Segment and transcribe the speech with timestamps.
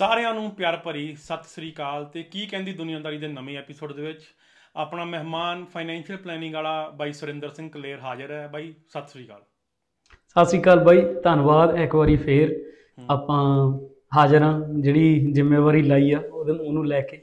[0.00, 4.02] ਸਾਰਿਆਂ ਨੂੰ ਪਿਆਰ ਭਰੀ ਸਤਿ ਸ੍ਰੀ ਅਕਾਲ ਤੇ ਕੀ ਕਹਿੰਦੀ ਦੁਨੀਆਦਾਰੀ ਦੇ ਨਵੇਂ ਐਪੀਸੋਡ ਦੇ
[4.02, 4.22] ਵਿੱਚ?
[4.76, 9.42] ਆਪਣਾ ਮਹਿਮਾਨ ਫਾਈਨੈਂਸ਼ੀਅਲ ਪਲੈਨਿੰਗ ਵਾਲਾ ਬਾਈ ਸੁਰਿੰਦਰ ਸਿੰਘ ਕਲੇਰ ਹਾਜ਼ਰ ਹੈ। ਬਾਈ ਸਤਿ ਸ੍ਰੀ ਅਕਾਲ।
[10.36, 12.56] ਸਤਿ ਸ਼੍ਰੀ ਅਕਾਲ ਬਾਈ ਧੰਨਵਾਦ ਇੱਕ ਵਾਰੀ ਫੇਰ।
[13.10, 13.42] ਆਪਾਂ
[14.16, 17.22] ਹਾਜ਼ਰ ਹਾਂ ਜਿਹੜੀ ਜ਼ਿੰਮੇਵਾਰੀ ਲਈ ਆ ਉਹਦੇ ਉਹਨੂੰ ਲੈ ਕੇ।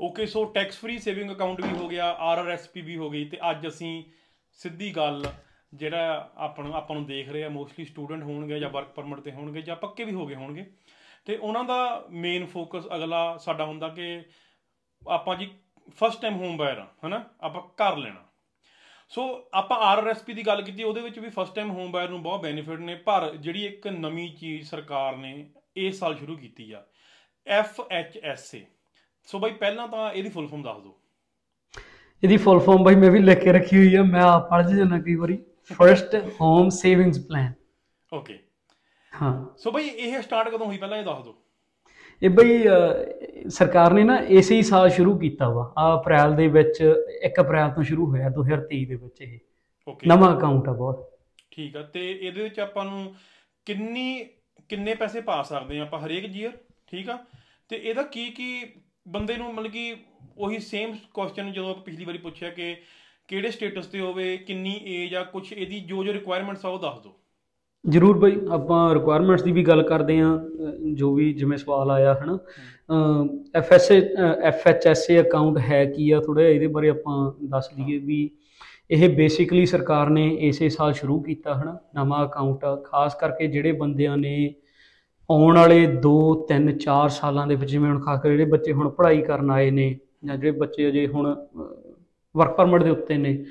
[0.00, 3.66] Okay so tax free saving account ਵੀ ਹੋ ਗਿਆ ਆਰਆਰਐਸਪੀ ਵੀ ਹੋ ਗਈ ਤੇ ਅੱਜ
[3.68, 4.02] ਅਸੀਂ
[4.60, 5.26] ਸਿੱਧੀ ਗੱਲ
[5.72, 9.30] ਜਿਹੜਾ ਆਪਾਂ ਨੂੰ ਆਪਾਂ ਨੂੰ ਦੇਖ ਰਹੇ ਆ ਮੋਸਟਲੀ ਸਟੂਡੈਂਟ ਹੋਣਗੇ ਜਾਂ ਵਰਕ ਪਰਮਿਟ ਤੇ
[9.32, 10.66] ਹੋਣਗੇ ਜਾਂ ਪੱਕੇ ਵੀ ਹੋ ਗਏ ਹੋਣਗੇ।
[11.24, 14.22] ਤੇ ਉਹਨਾਂ ਦਾ ਮੇਨ ਫੋਕਸ ਅਗਲਾ ਸਾਡਾ ਹੁੰਦਾ ਕਿ
[15.08, 15.50] ਆਪਾਂ ਜੀ
[15.90, 17.24] ਫਸਟ ਟਾਈਮ ਹੋਮ ਬਾਇਰ ਆ ਹਨਾ?
[17.40, 18.24] ਆਪਾਂ ਘਰ ਲੈਣਾ।
[19.08, 22.42] ਸੋ ਆਪਾਂ ਆਰਆਰਐਸਪੀ ਦੀ ਗੱਲ ਕੀਤੀ ਉਹਦੇ ਵਿੱਚ ਵੀ ਫਸਟ ਟਾਈਮ ਹੋਮ ਬਾਇਰ ਨੂੰ ਬਹੁਤ
[22.42, 26.84] ਬੈਨੀਫਿਟ ਨੇ ਪਰ ਜਿਹੜੀ ਇੱਕ ਨਵੀਂ ਚੀਜ਼ ਸਰਕਾਰ ਨੇ ਇਸ ਸਾਲ ਸ਼ੁਰੂ ਕੀਤੀ ਆ
[27.46, 28.64] F H S A.
[29.24, 31.00] So ਬਾਈ ਪਹਿਲਾਂ ਤਾਂ ਇਹਦੀ ਫੁੱਲ ਫਾਰਮ ਦੱਸ ਦਿਓ।
[32.22, 34.98] ਇਹਦੀ ਫੁੱਲ ਫਾਰਮ ਬਾਈ ਮੈਂ ਵੀ ਲਿਖ ਕੇ ਰੱਖੀ ਹੋਈ ਆ ਮੈਂ ਆਪ ਪੜ੍ਹ ਜਾਂਦਾ
[34.98, 35.38] ਕਈ ਵਾਰੀ।
[35.72, 37.52] First home savings plan
[38.12, 38.38] okay
[39.22, 40.76] ਹਾਂ। ਸੋ ਬਾਈ ਇਹ ਸਟਾਰਟ ਕਦੋਂ ਹੋਈ?
[40.78, 41.34] ਪਹਿਲਾਂ ਇਹ ਦੱਸ ਦਿਓ।
[42.22, 42.62] ਇਹ ਬਈ
[43.48, 46.82] ਸਰਕਾਰ ਨੇ ਨਾ ਇਸੇ ਹੀ ਸਾਲ ਸ਼ੁਰੂ ਕੀਤਾ ਵਾ। ਆ ਅਪ੍ਰੈਲ ਦੇ ਵਿੱਚ
[47.26, 49.38] 1 ਅਪ੍ਰੈਲ ਤੋਂ ਸ਼ੁਰੂ ਹੋਇਆ 2023 ਦੇ ਵਿੱਚ ਇਹ।
[49.88, 51.10] ਓਕੇ ਨਵਾਂ ਅਕਾਊਂਟ ਆ ਬਹੁਤ।
[51.50, 53.14] ਠੀਕ ਆ ਤੇ ਇਹਦੇ ਵਿੱਚ ਆਪਾਂ ਨੂੰ
[53.66, 54.24] ਕਿੰਨੀ
[54.68, 56.52] ਕਿੰਨੇ ਪੈਸੇ ਪਾ ਸਕਦੇ ਆ ਆਪਾਂ ਹਰੇਕ ਜੀਅਰ
[56.86, 57.18] ਠੀਕ ਆ?
[57.68, 58.64] ਤੇ ਇਹਦਾ ਕੀ ਕੀ
[59.08, 59.96] ਬੰਦੇ ਨੂੰ ਮਤਲਬ ਕਿ
[60.38, 62.76] ਉਹੀ ਸੇਮ ਕੁਐਸਚਨ ਜਦੋਂ ਆਪਾਂ ਪਿਛਲੀ ਵਾਰੀ ਪੁੱਛਿਆ ਕਿ
[63.28, 66.98] ਕਿਹੜੇ ਸਟੇਟਸ ਤੇ ਹੋਵੇ ਕਿੰਨੀ ਏਜ ਆ ਕੁਝ ਇਹਦੀ ਜੋ ਜੋ ਰਿਕੁਆਇਰਮੈਂਟਸ ਆ ਉਹ ਦੱਸ
[66.98, 67.12] ਦਿਓ।
[67.84, 70.38] ਜ਼ਰੂਰ ਬਈ, ਆਪਾਂ ਰਿਕੁਆਇਰਮੈਂਟਸ ਦੀ ਵੀ ਗੱਲ ਕਰਦੇ ਆ
[70.94, 72.38] ਜੋ ਵੀ ਜਿਵੇਂ ਸਵਾਲ ਆਇਆ, ਹਨਾ?
[73.54, 73.90] F S
[74.42, 78.30] F H S A account ਹੈ ਕੀ ਆ ਥੋੜਾ ਇਹਦੇ ਬਾਰੇ ਆਪਾਂ ਦੱਸ ਦਈਏ ਵੀ
[78.90, 81.78] ਇਹ ਬੇਸਿਕਲੀ ਸਰਕਾਰ ਨੇ ਇਸੇ ਸਾਲ ਸ਼ੁਰੂ ਕੀਤਾ, ਹਨਾ?
[81.94, 84.54] ਨਵਾਂ ਅਕਾਊਂਟ ਖਾਸ ਕਰਕੇ ਜਿਹੜੇ ਬੰਦਿਆਂ ਨੇ
[85.30, 86.16] ਆਉਣ ਵਾਲੇ 2
[86.48, 89.70] 3 4 ਸਾਲਾਂ ਦੇ ਵਿੱਚ, ਜਿਵੇਂ ਹੁਣ ਖਾਸ ਕਰਕੇ ਜਿਹੜੇ ਬੱਚੇ ਹੁਣ ਪੜ੍ਹਾਈ ਕਰਨ ਆਏ
[89.70, 91.34] ਨੇ ਜਾਂ ਜਿਹੜੇ ਬੱਚੇ ਅਜੇ ਹੁਣ
[92.36, 93.44] ਵਰਕ ਪਰਮਿਟ ਦੇ ਉੱਤੇ ਨੇ ਅਹ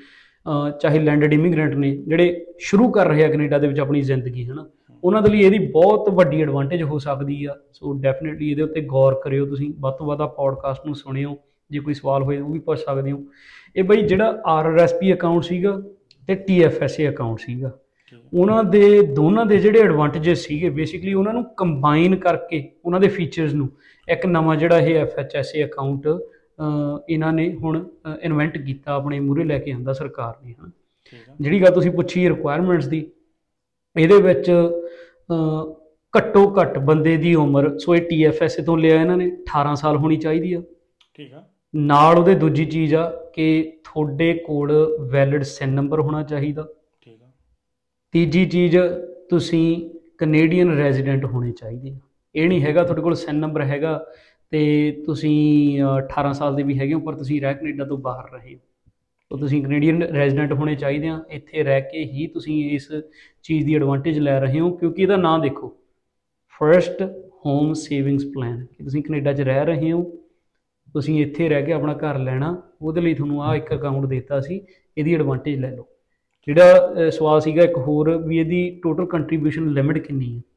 [0.80, 4.66] ਚਾਹੇ ਲੈਂਡਡ ਇਮੀਗ੍ਰੈਂਟ ਨੇ, ਜਿਹੜੇ ਸ਼ੁਰੂ ਕਰ ਰਹੇ ਆ ਕੈਨੇਡਾ ਦੇ ਵਿੱਚ ਆਪਣੀ ਜ਼ਿੰਦਗੀ, ਹਨਾ?
[5.04, 9.20] ਉਹਨਾਂ ਦੇ ਲਈ ਇਹਦੀ ਬਹੁਤ ਵੱਡੀ ਐਡਵਾਂਟੇਜ ਹੋ ਸਕਦੀ ਆ। ਸੋ ਡੈਫੀਨਿਟਲੀ ਇਹਦੇ ਉੱਤੇ ਗੌਰ
[9.24, 11.36] ਕਰਿਓ ਤੁਸੀਂ। ਵੱਧ ਤੋਂ ਵੱਧ ਆ ਪੋਡਕਾਸਟ ਨੂੰ ਸੁਣਿਓ।
[11.70, 13.24] ਜੇ ਕੋਈ ਸਵਾਲ ਹੋਏ ਉਹ ਵੀ ਪੁੱਛ ਸਕਦੇ ਹੋ।
[13.76, 15.82] ਇਹ ਬਈ ਜਿਹੜਾ ਆਰਆਰਐਸਪੀ ਅਕਾਊਂਟ ਸੀਗਾ
[16.26, 17.72] ਤੇ ਟੀਐਫਐਸਏ ਅਕਾਊਂਟ ਸੀਗਾ।
[18.34, 23.54] ਉਹਨਾਂ ਦੇ, ਦੋਨਾਂ ਦੇ ਜਿਹੜੇ ਐਡਵਾਂਟੇਜਸ ਸੀਗੇ ਬੇਸਿਕਲੀ ਉਹਨਾਂ ਨੂੰ ਕੰਬਾਈਨ ਕਰਕੇ, ਉਹਨਾਂ ਦੇ ਫੀਚਰਸ
[23.54, 23.68] ਨੂੰ,
[24.08, 26.08] ਇੱਕ ਨਵਾਂ ਜਿਹੜਾ ਇਹ ਐਫਐਚਐਸਏ ਅਕਾਊਂਟ
[27.08, 27.88] ਇਹਨਾਂ ਨੇ ਹੁਣ
[28.22, 30.70] ਇਨਵੈਂਟ ਕੀਤਾ ਆਪਣੇ ਮੂਹਰੇ ਲੈ ਕੇ ਆਂਦਾ ਸਰਕਾਰ ਨੇ ਹਾਂ
[31.40, 33.10] ਜਿਹੜੀ ਗੱਲ ਤੁਸੀਂ ਪੁੱਛੀ ਰਿਕੁਆਇਰਮੈਂਟਸ ਦੀ
[33.96, 34.50] ਇਹਦੇ ਵਿੱਚ
[36.18, 40.16] ਘੱਟੋ ਘੱਟ ਬੰਦੇ ਦੀ ਉਮਰ ਸੋ ਇਹ ਟੀਐਫਐਸਏ ਤੋਂ ਲਿਆ ਇਹਨਾਂ ਨੇ 18 ਸਾਲ ਹੋਣੀ
[40.16, 40.62] ਚਾਹੀਦੀ ਆ।
[41.14, 41.44] ਠੀਕ ਆ।
[41.74, 46.68] ਨਾਲ ਉਹਦੇ ਦੂਜੀ ਚੀਜ਼ ਆ ਕਿ ਤੁਹਾਡੇ ਕੋਲ ਵੈਲਿਡ ਸਿਨ ਨੰਬਰ ਹੋਣਾ ਚਾਹੀਦਾ।
[47.00, 47.30] ਠੀਕ ਆ।
[48.12, 48.76] ਤੀਜੀ ਚੀਜ਼
[49.30, 51.98] ਤੁਸੀਂ ਕੈਨੇਡੀਅਨ ਰੈਜ਼ੀਡੈਂਟ ਹੋਣੇ ਚਾਹੀਦੇ ਆ।
[52.34, 54.04] ਇਹ ਨਹੀਂ ਹੈਗਾ ਤੁਹਾਡੇ ਕੋਲ ਸਿਨ ਨੰਬਰ ਹੈਗਾ
[54.50, 58.30] ਤੇ ਤੁਸੀਂ ਅਹ, 18 ਸਾਲ ਦੇ ਵੀ ਹੈਗੇ ਹੋ ਪਰ ਤੁਸੀਂ ਰਹਿ ਕੈਨੇਡਾ ਤੋਂ ਬਾਹਰ
[58.32, 58.60] ਰਹੇ ਹੋ।
[59.30, 62.88] ਤਾਂ ਤੁਸੀਂ ਕੈਨੇਡੀਅਨ ਰੈਜ਼ੀਡੈਂਟ ਹੋਣੇ ਚਾਹੀਦੇ ਆ। ਇੱਥੇ ਰਹਿ ਕੇ ਹੀ ਤੁਸੀਂ ਇਸ
[63.42, 65.76] ਚੀਜ਼ ਦੀ ਐਡਵਾਂਟੇਜ ਲੈ ਰਹੇ ਹੋ ਕਿਉਂਕਿ ਇਹਦਾ ਨਾਂ ਦੇਖੋ।
[66.48, 67.02] ਫਰਸਟ
[67.46, 70.02] ਹੋਮ ਸੇਵਿੰਗਸ ਪਲਾਨ ਕਿ ਤੁਸੀਂ ਕੈਨੇਡਾ 'ਚ ਰਹਿ ਰਹੇ ਹੋ
[70.92, 74.60] ਤੁਸੀਂ ਇੱਥੇ ਰਹਿ ਕੇ ਆਪਣਾ ਘਰ ਲੈਣਾ ਉਹਦੇ ਲਈ ਤੁਹਾਨੂੰ ਆਹ ਇੱਕ ਅਕਾਊਂਟ ਦਿੱਤਾ ਸੀ
[74.98, 75.86] ਇਹਦੀ ਐਡਵਾਂਟੇਜ ਲੈ ਲਓ।
[76.46, 80.38] ਜਿਹੜਾ ਅਹ, ਸਵਾਲ ਸੀਗਾ ਇੱਕ ਹੋਰ ਵੀ ਇਹਦੀ ਟੋਟਲ ਕੰਟਰੀਬਿਊਸ਼ਨ ਲਿਮਿਟ ਕਿੰਨੀ ਹੈ?
[80.38, 80.53] ਓਕੇ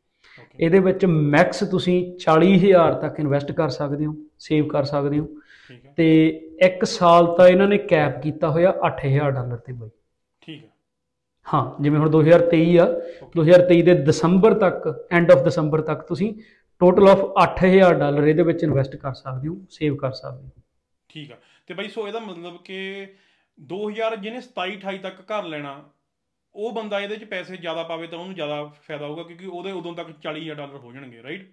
[0.60, 5.28] ਇਹਦੇ ਵਿੱਚ ਮੈਕਸ ਤੁਸੀਂ 40000 ਤੱਕ ਇਨਵੈਸਟ ਕਰ ਸਕਦੇ ਹੋ ਸੇਵ ਕਰ ਸਕਦੇ ਹੋ।
[5.98, 6.08] ਤੇ
[6.66, 9.90] ਇੱਕ ਸਾਲ ਤਾਂ ਇਹਨਾਂ ਨੇ ਕੈਪ ਕੀਤਾ ਹੋਇਆ 8000 ਡਾਲਰ ਤੇ ਬਾਈ।
[10.42, 10.70] ਠੀਕ ਆ
[11.48, 12.86] ਹਾਂ ਜਿਵੇਂ ਹੁਣ 2023 ਆ
[13.38, 16.34] 2023 ਦੇ ਦਸੰਬਰ ਤੱਕ ਐਂਡ ਆਫ ਦਸੰਬਰ ਤੱਕ ਤੁਸੀਂ
[16.82, 20.62] ਟੋਟਲ ਆਫ 8000 ਡਾਲਰ ਇਹਦੇ ਵਿੱਚ ਇਨਵੈਸਟ ਕਰ ਸਕਦੇ ਹੋ ਸੇਵ ਕਰ ਸਕਦੇ ਹੋ।
[21.10, 21.36] ਠੀਕ ਆ।
[21.68, 22.80] ਤੇ ਬਾਈ ਸੋ ਇਹਦਾ ਮਤਲਬ ਕਿ
[23.58, 25.72] 2000 ਜਿਹਨੇ 27 28 ਤੱਕ ਘਰ ਲੈਣਾ
[26.58, 29.94] ਉਹ ਬੰਦਾ ਇਹਦੇ ਚ ਪੈਸੇ ਜ਼ਿਆਦਾ ਪਾਵੇ ਤਾਂ ਉਹਨੂੰ ਜ਼ਿਆਦਾ ਫਾਇਦਾ ਹੋਊਗਾ ਕਿਉਂਕਿ ਉਹਦੇ ਉਦੋਂ
[29.94, 31.50] ਤੱਕ 40000 ਡਾਲਰ ਹੋ ਜਾਣਗੇ ਰਾਈਟ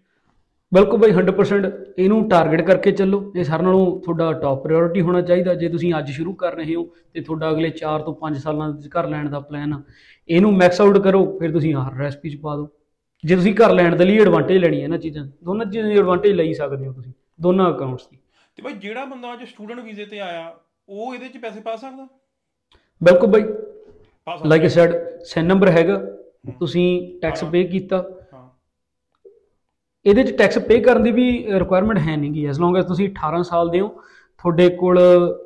[0.73, 1.67] ਬਿਲਕੁਲ ਬਾਈ 100%
[1.99, 6.11] ਇਹਨੂੰ ਟਾਰਗੇਟ ਕਰਕੇ ਚੱਲੋ। ਇਹ ਸਾਰਿਆਂ ਨਾਲੋਂ ਤੁਹਾਡਾ ਟਾਪ ਪ੍ਰਾਇੋਰਟੀ ਹੋਣਾ ਚਾਹੀਦਾ। ਜੇ ਤੁਸੀਂ ਅੱਜ
[6.11, 6.85] ਸ਼ੁਰੂ ਕਰ ਰਹੇ ਹੋ
[7.15, 9.83] ਤੇ ਤੁਹਾਡਾ ਅਗਲੇ 4 ਤੋਂ 5 ਸਾਲਾਂ ਦੇ ਵਿੱਚ ਘਰ ਲੈਣ ਦਾ ਪਲਾਨ ਆ
[10.29, 12.69] ਇਹਨੂੰ ਮੈਕਸ ਆਊਟ ਕਰੋ ਫਿਰ ਤੁਸੀਂ ਆਰ ਰੈਸਪੀ ਚ ਪਾ ਦਿਓ।
[13.25, 16.33] ਜੇ ਤੁਸੀਂ ਘਰ ਲੈਣ ਦੇ ਲਈ ਐਡਵਾਂਟੇਜ ਲੈਣੀ ਹੈ ਨਾ ਚੀਜ਼ਾਂ ਦੋਨਾਂ ਚੀਜ਼ਾਂ ਦੀ ਐਡਵਾਂਟੇਜ
[16.33, 18.19] ਲਈ ਸਕਦੇ ਹੋ ਤੁਸੀਂ ਦੋਨਾਂ ਅਕਾਊਂਟਸ ਦੀ।
[18.57, 20.57] ਤੇ ਬਾਈ ਜਿਹੜਾ ਬੰਦਾ ਅੱਜ ਸਟੂਡੈਂਟ ਵੀਜ਼ੇ ਤੇ ਆਇਆ
[20.89, 22.09] ਉਹ ਇਹਦੇ ਚ ਪੈਸੇ ਪਾ ਸਕਦਾ?
[23.03, 23.43] ਬਿਲਕੁਲ ਬਾਈ
[24.47, 24.95] like I said
[25.25, 25.99] SIN number ਹੈਗਾ।
[26.59, 27.97] ਤੁਸੀਂ ਟੈਕਸ ਪੇ ਕੀਤਾ।
[28.35, 28.49] ਹਾਂ।
[30.07, 33.43] ਇਹਦੇ ਚ ਟੈਕਸ ਪੇ ਕਰਨ ਦੀ ਵੀ ਰਿਕੁਆਇਰਮੈਂਟ ਹੈ ਨਹੀਂਗੀ ਐਸ ਲੌਂਗ ਐਸ ਤੁਸੀਂ 18
[33.43, 34.99] ਸਾਲ ਦੇ ਹੋ ਤੁਹਾਡੇ ਕੋਲ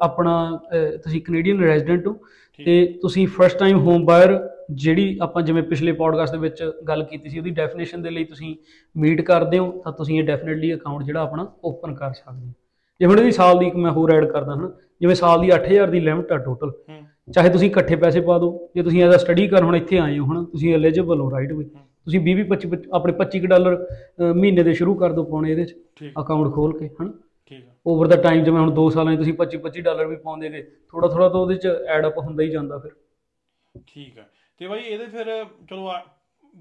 [0.02, 0.60] ਆਪਣਾ
[1.04, 2.12] ਤੁਸੀਂ ਕੈਨੇਡੀਅਨ ਰੈਜ਼ੀਡੈਂਟ ਹੋ।
[2.58, 7.28] ਤੇ ਤੁਸੀਂ ਫਰਸਟ ਟਾਈਮ ਹੋਮ ਬਾਇਰ ਜਿਹੜੀ ਆਪਾਂ ਜਿਵੇਂ ਪਿਛਲੇ ਪੋਡਕਾਸਟ ਦੇ ਵਿੱਚ ਗੱਲ ਕੀਤੀ
[7.28, 8.56] ਸੀ ਉਹਦੀ ਡੈਫੀਨੇਸ਼ਨ ਦੇ ਲਈ ਤੁਸੀਂ
[8.96, 12.52] ਮੀਟ ਕਰਦੇ ਹੋ ਤਾਂ ਤੁਸੀਂ ਇਹ ਡੈਫੀਨਿਟਲੀ ਅਕਾਊਂਟ ਜਿਹੜਾ ਆਪਣਾ ਓਪਨ ਕਰ ਸਕਦੇ ਹੋ।
[13.00, 14.70] ਜੇ ਹੁਣ ਇਹਦੀ ਸਾਲ ਦੀ ਇੱਕ ਮੈਂ ਹੋਰ ਐਡ ਕਰਦਾ ਹਾਂ
[15.00, 16.72] ਜਿਵੇਂ ਸਾਲ ਦੀ 8000 ਦੀ ਲਿਮਟ ਆ ਟੋਟਲ
[17.28, 20.18] ਚਾਹੇ ਤੁਸੀਂ ਇਕੱਠੇ ਪੈਸੇ ਪਾ ਦਿਓ ਜੇ ਤੁਸੀਂ ਐਜ਼ ਅ ਸਟੱਡੀ ਕਰਨ ਹੁਣ ਇੱਥੇ ਆਏ
[20.18, 23.76] ਹੋ ਹੁਣ ਤੁਸੀਂ ਐਲੀਜੀਬਲ ਹੋ ਰਾਈਟ ਵੀ ਤੁਸੀਂ 20 20 25 ਆਪਣੇ 25 ਕੁ ਡਾਲਰ
[24.34, 27.10] ਮਹੀਨੇ ਦੇ ਸ਼ੁਰੂ ਕਰ ਦਿਓ ਪਾਉਣੇ ਇਹਦੇ 'ਚ ਅਕਾਊਂਟ ਖੋਲ ਕੇ ਹਨ।
[27.46, 30.16] ਠੀਕ ਆ। ਓਵਰ ਦਾ ਟਾਈਮ ਜਿਵੇਂ ਹੁਣ 2 ਸਾਲਾਂ 'ਚ ਤੁਸੀਂ 25 25 ਡਾਲਰ ਵੀ
[30.24, 32.92] ਪਾਉਂਦੇ ਗਏ ਥੋੜਾ ਥੋੜਾ ਤਾਂ ਉਹਦੇ 'ਚ ਐਡ ਅਪ ਹੁੰਦਾ ਹੀ ਜਾਂਦਾ ਫਿਰ।
[33.86, 34.24] ਠੀਕ ਆ।
[34.60, 35.32] ਤੇ ਬਾਈ ਇਹਦੇ ਫਿਰ
[35.70, 36.02] ਚਲੋ ਆ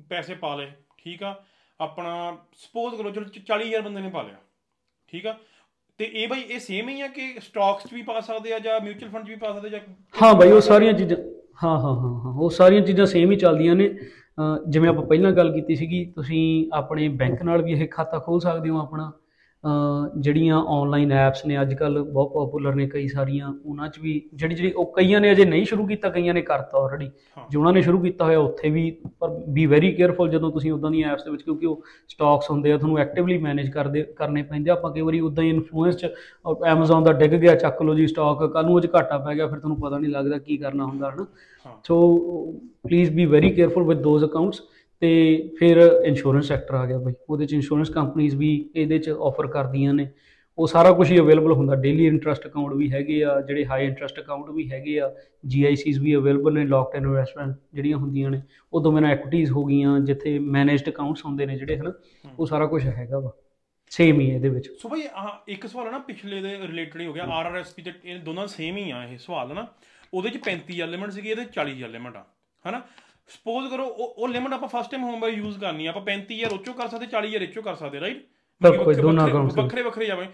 [0.09, 1.35] ਪੈਸੇ ਪਾ ਲਏ ਠੀਕ ਆ।
[1.79, 2.13] ਆਪਣਾ
[2.57, 4.37] ਸਪੋਜ਼ ਕਰੋ ਚਲੋ 40000 ਬੰਦੇ ਨੇ ਪਾ ਲਿਆ
[5.13, 5.35] ਠੀਕ ਆ।
[5.99, 8.79] ਤੇ ਇਹ ਬਾਈ ਇਹ ਸੇਮ ਹੀ ਆ ਕਿ ਸਟਾਕਸ 'ਚ ਵੀ ਪਾ ਸਕਦੇ ਆ ਜਾਂ
[8.81, 9.79] ਮਿਊਚੁਅਲ ਫੰਡ 'ਚ ਵੀ ਪਾ ਸਕਦੇ ਜਾਂ
[10.15, 11.17] ਹਾਂ ਬਾਈ ਉਹ ਸਾਰੀਆਂ ਚੀਜ਼ਾਂ
[11.63, 13.89] ਹਾਂ ਹਾਂ ਹਾਂ ਹਾਂ ਉਹ ਸਾਰੀਆਂ ਚੀਜ਼ਾਂ ਸੇਮ ਹੀ ਚੱਲਦੀਆਂ ਨੇ।
[14.67, 16.41] ਜਿਵੇਂ ਆਪਾਂ ਪਹਿਲਾਂ ਗੱਲ ਕੀਤੀ ਸੀਗੀ ਤੁਸੀਂ
[16.73, 19.11] ਆਪਣੇ ਬੈਂਕ ਨਾਲ ਵੀ ਇਹ ਖਾਤਾ ਖੋਲ ਸਕਦੇ ਹੋ ਆਪਣਾ।
[20.17, 24.55] ਜਿਹੜੀਆਂ ਆਨਲਾਈਨ ਐਪਸ ਨੇ ਅੱਜ ਕੱਲ ਬਹੁਤ ਪਪੂਲਰ ਨੇ ਕਈ ਸਾਰੀਆਂ ਉਹਨਾਂ 'ਚ ਵੀ ਜਿਹੜੀ
[24.55, 27.09] ਜਿਹੜੀ ਉਹ ਕਈਆਂ ਨੇ ਅਜੇ ਨਹੀਂ ਸ਼ੁਰੂ ਕੀਤਾ ਕਈਆਂ ਨੇ ਕਰਤਾ ਆਲਰੇਡੀ।
[27.49, 30.91] ਜੇ ਉਹਨਾਂ ਨੇ ਸ਼ੁਰੂ ਕੀਤਾ ਹੋਇਆ ਉੱਥੇ ਵੀ ਪਰ ਬੀ ਵੈਰੀ ਕੇਅਰਫੁਲ ਜਦੋਂ ਤੁਸੀਂ ਉਦਾਂ
[30.91, 34.71] ਦੀਆਂ ਐਪਸ ਦੇ ਵਿੱਚ ਕਿਉਂਕਿ ਉਹ ਸਟਾਕਸ ਹੁੰਦੇ ਆ ਤੁਹਾਨੂੰ ਐਕਟਿਵਲੀ ਮੈਨੇਜ ਕਰਦੇ ਕਰਨੇ ਪੈਂਦੇ
[34.71, 36.07] ਆਪਾਂ ਕਈ ਵਾਰੀ ਉਦਾਂ ਹੀ ਇਨਫਲੂਐਂਸ 'ਚ
[36.67, 39.59] ਐਮਾਜ਼ਨ ਦਾ ਡਿੱਗ ਗਿਆ ਚੱਕ ਲਓ ਜੀ ਸਟਾਕ ਕੱਲ ਨੂੰ ਉਹ ਘਾਟਾ ਪੈ ਗਿਆ ਫਿਰ
[39.59, 41.25] ਤੁਹਾਨੂੰ ਪਤਾ ਨਹੀਂ ਲੱਗਦਾ ਕੀ ਕਰਨਾ ਹੁੰਦਾ ਹਨਾ?
[41.85, 41.95] So
[42.83, 44.61] please be very careful with those accounts
[44.99, 45.09] ਤੇ
[45.59, 49.94] ਫਿਰ ਇੰਸ਼ੋਰੈਂਸ ਸੈਕਟਰ ਆ ਗਿਆ ਬਈ। ਉਹਦੇ ਚ ਇੰਸ਼ੋਰੈਂਸ ਕੰਪਨੀਆਂ ਵੀ ਇਹਦੇ ਚ ਆਫਰ ਕਰਦੀਆਂ
[49.94, 50.09] ਨੇ।
[50.57, 54.19] ਉਹ ਸਾਰਾ ਕੁਝ ਹੀ ਅਵੇਲੇਬਲ ਹੁੰਦਾ। ਡੇਲੀ ਇੰਟਰਸਟ ਅਕਾਊਂਟ ਵੀ ਹੈਗੇ ਆ ਜਿਹੜੇ ਹਾਈ ਇੰਟਰਸਟ
[54.19, 55.07] ਅਕਾਊਂਟ ਵੀ ਹੈਗੇ ਆ
[55.53, 58.41] GICs ਵੀ ਅਵੇਲੇਬਲ ਨੇ ਲੌਕਡ ਇਨ ਇਨਵੈਸਟਮੈਂਟ ਜਿਹੜੀਆਂ ਹੁੰਦੀਆਂ ਨੇ।
[58.73, 61.91] ਉਹ ਡੋਮੇਨ ਐਕੁਇਟੀਜ਼ ਹੋ ਗਈਆਂ ਜਿੱਥੇ ਮੈਨੇਜਡ ਅਕਾਊਂਟਸ ਹੁੰਦੇ ਨੇ ਜਿਹੜੇ ਹਨ?
[62.39, 63.31] ਉਹ ਸਾਰਾ ਕੁਝ ਹੈਗਾ ਵਾ।
[63.89, 65.01] ਸੇਮ ਹੀ ਹੈ ਇਹਦੇ ਵਿੱਚ। ਸੋ ਭਾਈ
[65.47, 68.77] ਇੱਕ ਸਵਾਲ ਹੈ ਨਾ ਪਿਛਲੇ ਦੇ ਰਿਲੇਟਡ ਹੀ ਹੋ ਗਿਆ। ਆਰਆਰਐਸਪੀ ਤੇ ਇਹ ਦੋਨਾਂ ਸੇਮ
[68.77, 69.67] ਹੀ ਆ ਇਹ ਸਵਾਲ ਨਾ
[70.13, 72.25] ਉਹਦੇ ਚ 35 ਲਿਮਟ ਸੀਗੀ ਇਹਦੇ 'ਚ 40 ਲਿਮਟ ਆ
[72.69, 72.81] ਹਨਾ?
[73.29, 76.88] ਸਪੋਜ਼ ਕਰੋ ਉਹ ਲਿਮਟ ਆਪਾਂ first time home buy use ਕਰਨੀ ਆਪਾਂ 35000 ਉੱਚੋਂ ਕਰ
[76.88, 78.21] ਸਕਦੇ 40000 ਇੱਚੋਂ ਕਰ ਸਕਦੇ ਰਾਈਟ
[78.62, 80.27] ਬਿਲਕੁਲ, ਦੋਨਾਂ ਦੇ। ਵੱਖਰੇ ਵੱਖਰੇ ਜਾਵੇਂ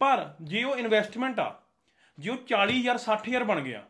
[0.00, 1.48] ਪਰ ਜੇ ਉਹ ਇਨਵੈਸਟਮੈਂਟ ਆ
[2.18, 3.82] ਜੇ ਉਹ 40000 60000 ਬਣ ਗਿਆ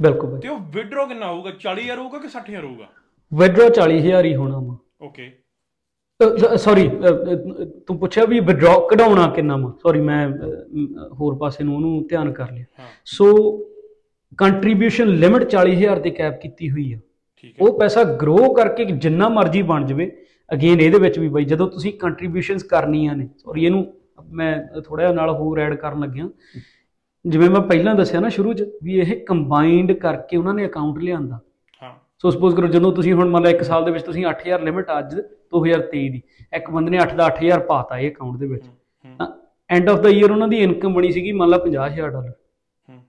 [0.00, 1.50] ਬਿਲਕੁਲ ਤੇ ਉਹ ਵਿਡਰੋ ਕਿੰਨਾ ਹੋਊਗਾ?
[1.60, 2.88] 40000 ਹੋਊਗਾ ਕਿ 60000 ਹੋਊਗਾ?
[3.32, 5.30] ਵਿਡਰੋ 40000 ਹੀ ਹੋਣਾ ਵਾ। ਓਕੇ
[6.64, 6.88] ਸੌਰੀ
[7.86, 9.70] ਤੂੰ ਪੁੱਛਿਆ ਵੀ ਵਿਡਰਾ ਕਢਾਉਣਾ ਕਿੰਨਾ ਵਾ?
[9.82, 10.18] ਸੌਰੀ ਮੈਂ
[11.20, 13.26] ਹੋਰ ਪਾਸੇ ਨੂੰ ਉਹਨੂੰ ਧਿਆਨ ਕਰ ਲਿਆ। ਸੋ
[14.38, 16.98] ਕੰਟਰੀਬਿਊਸ਼ਨ ਲਿਮਟ 40000 ਤੇ ਕੈਪ ਕੀਤੀ ਹੋਈ ਆ।
[17.60, 20.12] ਉਹ ਪੈਸਾ ਗਰੋ ਕਰਕੇ ਜਿੰਨਾ ਮਰਜ਼ੀ ਬਣ ਜਾਵੇ
[20.52, 23.94] ਅਗੇਨ ਇਹਦੇ ਵਿੱਚ ਵੀ ਬਈ ਜਦੋਂ ਤੁਸੀਂ ਕੰਟਰੀਬਿਊਸ਼ਨਸ ਕਰਨੀਆਂ ਨੇ ਸੌਰੀ ਇਹਨੂੰ
[24.30, 26.28] ਮੈਂ ਥੋੜਾ ਜਿਹਾ ਨਾਲ ਹੋਰ ਐਡ ਕਰਨ ਲੱਗਿਆ।
[27.26, 31.38] ਜਿਵੇਂ ਮੈਂ ਪਹਿਲਾਂ ਦੱਸਿਆ ਨਾ ਸ਼ੁਰੂ 'ਚ ਵੀ ਇਹ ਕੰਬਾਈਨਡ ਕਰਕੇ ਉਹਨਾਂ ਨੇ ਅਕਾਊਂਟ ਲਿਆਂਦਾ।
[31.82, 34.62] ਹਾਂ। ਸੋ ਸਪੋਜ਼ ਕਰੋ ਜਦੋਂ ਤੁਸੀਂ ਹੁਣ ਮੰਨ ਲਓ ਇੱਕ ਸਾਲ ਦੇ ਵਿੱਚ ਤੁਸੀਂ 8000
[34.62, 35.14] ਲਿਮਟ ਅੱਜ
[35.54, 36.22] 2023 ਦੀ
[36.52, 38.64] ਇੱਕ ਬੰਦੇ ਨੇ 8 ਦਾ 8000 ਪਾਤਾ ਇਹ ਅਕਾਊਂਟ ਦੇ ਵਿੱਚ।
[39.18, 39.26] ਤਾਂ
[39.70, 42.32] ਐਂਡ ਆਫ ਦਾ ਈਅਰ ਉਹਨਾਂ ਦੀ ਇਨਕਮ ਬਣੀ ਸੀਗੀ ਮੰਨ ਲਾ 50000 ਡਾਲਰ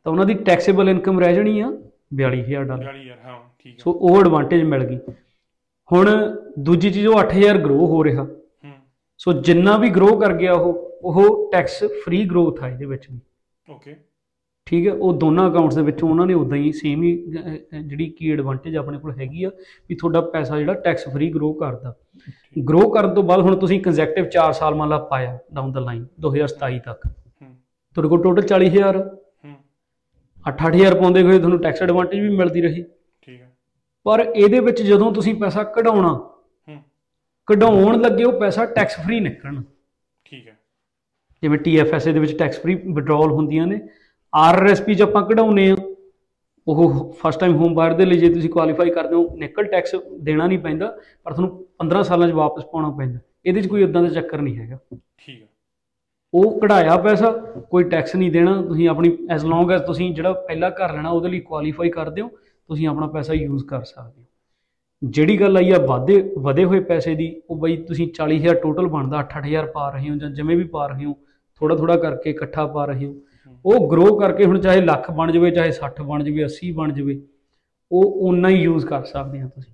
[0.04, 1.72] ਤਾਂ ਉਹਨਾਂ ਦੀ ਟੈਕਸੇਬਲ ਇਨਕਮ ਰਹਿ ਜਾਣੀ ਆ।
[2.16, 4.98] 42000 ਡਾਲਰ। 40000 ਹਾਂ ਠੀਕ ਹੈ। ਸੋ ਉਹ ਐਡਵਾਂਟੇਜ ਮਿਲ ਗਈ।
[5.90, 6.10] ਹੁਣ
[6.60, 8.28] ਦੂਜੀ ਚੀਜ਼ ਉਹ 8000 ਗਰੋ ਹੋ ਰਿਹਾ।
[9.20, 13.20] ਸੋ ਜਿੰਨਾ ਵੀ ਗਰੋ ਕਰ ਗਿਆ ਉਹ ਉਹ ਟੈਕਸ ਫ੍ਰੀ ਗਰੋਥ ਆ ਇਹਦੇ ਵਿੱਚ ਵੀ।
[13.68, 13.96] ਓਕੇ।
[14.68, 17.16] ਠੀਕ ਹੈ ਉਹ ਦੋਨਾਂ ਅਕਾਊਂਟਸ ਦੇ ਵਿੱਚੋਂ ਉਹਨਾਂ ਨੇ ਉਦਾਂ ਹੀ ਸੇਮ ਹੀ
[17.84, 19.50] ਜਿਹੜੀ ਕੀ ਐਡਵਾਂਟੇਜ ਆਪਣੇ ਕੋਲ ਹੈਗੀ ਆ
[19.90, 21.94] ਵੀ ਤੁਹਾਡਾ ਪੈਸਾ ਜਿਹੜਾ ਟੈਕਸ ਫ੍ਰੀ ਗਰੋ ਕਰਦਾ।
[22.70, 26.06] ਗਰੋ ਕਰਨ ਤੋਂ ਬਾਅਦ ਹੁਣ ਤੁਸੀਂ ਕੰਜ਼ੈਕਟਿਵ 4 ਸਾਲ ਮੰਨ ਲਾ ਪਾਇਆ ਡਾਊਨ ਦਾ ਲਾਈਨ
[26.20, 29.04] 2027 ਤੱਕ। ਤੁਹਾਡੇ ਕੋਲ ਟੋਟਲ 40000 ਹੂੰ
[30.50, 32.84] 8-8000 ਪਾਉਂਦੇ ਹੋਏ ਤੁਹਾਨੂੰ ਟੈਕਸ ਐਡਵਾਂਟੇਜ ਵੀ ਮਿਲਦੀ ਰਹੀ।
[33.22, 33.58] ਠੀਕ ਹੈ।
[34.04, 36.14] ਪਰ ਇਹਦੇ ਵਿੱਚ ਜਦੋਂ ਤੁਸੀਂ ਪੈਸਾ ਕਢਾਉਣਾ
[36.70, 36.78] ਹੂੰ।
[37.46, 39.64] ਕਢਾਉਣ ਲੱਗੇ ਉਹ ਪੈਸਾ ਟੈਕਸ ਫ੍ਰੀ ਨਿਕਲਣਾ।
[40.26, 40.60] ਠੀਕ ਹੈ।
[41.42, 43.82] ਜਿਵੇਂ TFSA ਦੇ ਵਿੱਚ ਟੈਕਸ ਫ੍ਰੀ ਵਿਡਰਾਅਲ ਹੁੰਦੀਆਂ ਨੇ
[44.56, 45.76] RRSP 'ਚ ਆਪਾਂ ਕਢਾਉਨੇ ਆ
[46.68, 50.48] ਉਹ ਫਸਟ ਟਾਈਮ ਹੋਮ ਬਾਇਰ ਦੇ ਲਈ ਜੇ ਤੁਸੀਂ ਕੁਆਲੀਫਾਈ ਕਰਦੇ ਹੋ ਨਿਕਲ ਟੈਕਸ ਦੇਣਾ
[50.48, 54.10] ਨਹੀਂ ਪੈਂਦਾ ਪਰ ਤੁਹਾਨੂੰ 15 ਸਾਲਾਂ 'ਚ ਵਾਪਸ ਪਾਉਣਾ ਪੈਂਦਾ। ਇਹਦੇ 'ਚ ਕੋਈ ਇਦਾਂ ਦਾ
[54.10, 54.80] ਚੱਕਰ ਨਹੀਂ ਹੈਗਾ।
[55.18, 55.48] ਠੀਕ ਹੈ।
[56.34, 57.32] ਉਹ ਕਢਾਇਆ ਪੈਸਾ
[57.70, 61.30] ਕੋਈ ਟੈਕਸ ਨਹੀਂ ਦੇਣਾ ਤੁਸੀਂ ਆਪਣੀ ਐਸ ਲੌਂਗ ਐਸ ਤੁਸੀਂ ਜਿਹੜਾ ਪਹਿਲਾ ਘਰ ਲੈਣਾ ਉਹਦੇ
[61.30, 62.28] ਲਈ ਕੁਆਲੀਫਾਈ ਕਰਦੇ ਹੋ
[62.70, 64.26] ਤੁਸੀਂ ਆਪਣਾ ਪੈਸਾ ਯੂਜ਼ ਕਰ ਸਕਦੇ ਹੋ।
[65.02, 69.20] ਜਿਹੜੀ ਗੱਲ ਆਈ ਆ ਵਾਧੇ ਵਧੇ ਹੋਏ ਪੈਸੇ ਦੀ ਉਹ ਬਈ ਤੁਸੀਂ 40000 ਟੋਟਲ ਬਣਦਾ
[69.20, 71.14] 8-8000 ਪਾ ਰਹੇ ਹੋ ਜਾਂ ਜਿਵੇਂ ਵੀ ਪਾ ਰਹੇ ਹੋ
[71.62, 73.16] ਥੋੜਾ ਥੋੜਾ ਕਰਕੇ ਇਕੱਠਾ ਪਾ ਰਹੇ ਹੋ।
[73.66, 77.22] ਉਹ ਗਰੋ ਕਰਕੇ ਹੁਣ ਚਾਹੇ ਲੱਖ ਬਣ ਜਾਵੇ ਚਾਹੇ 60 ਬਣ ਜਾਵੇ 80 ਬਣ ਜਾਵੇ
[77.92, 79.74] ਉਹ ਓਨਾ ਹੀ ਯੂਜ਼ ਕਰ ਸਕਦੇ ਹੋ ਤੁਸੀਂ।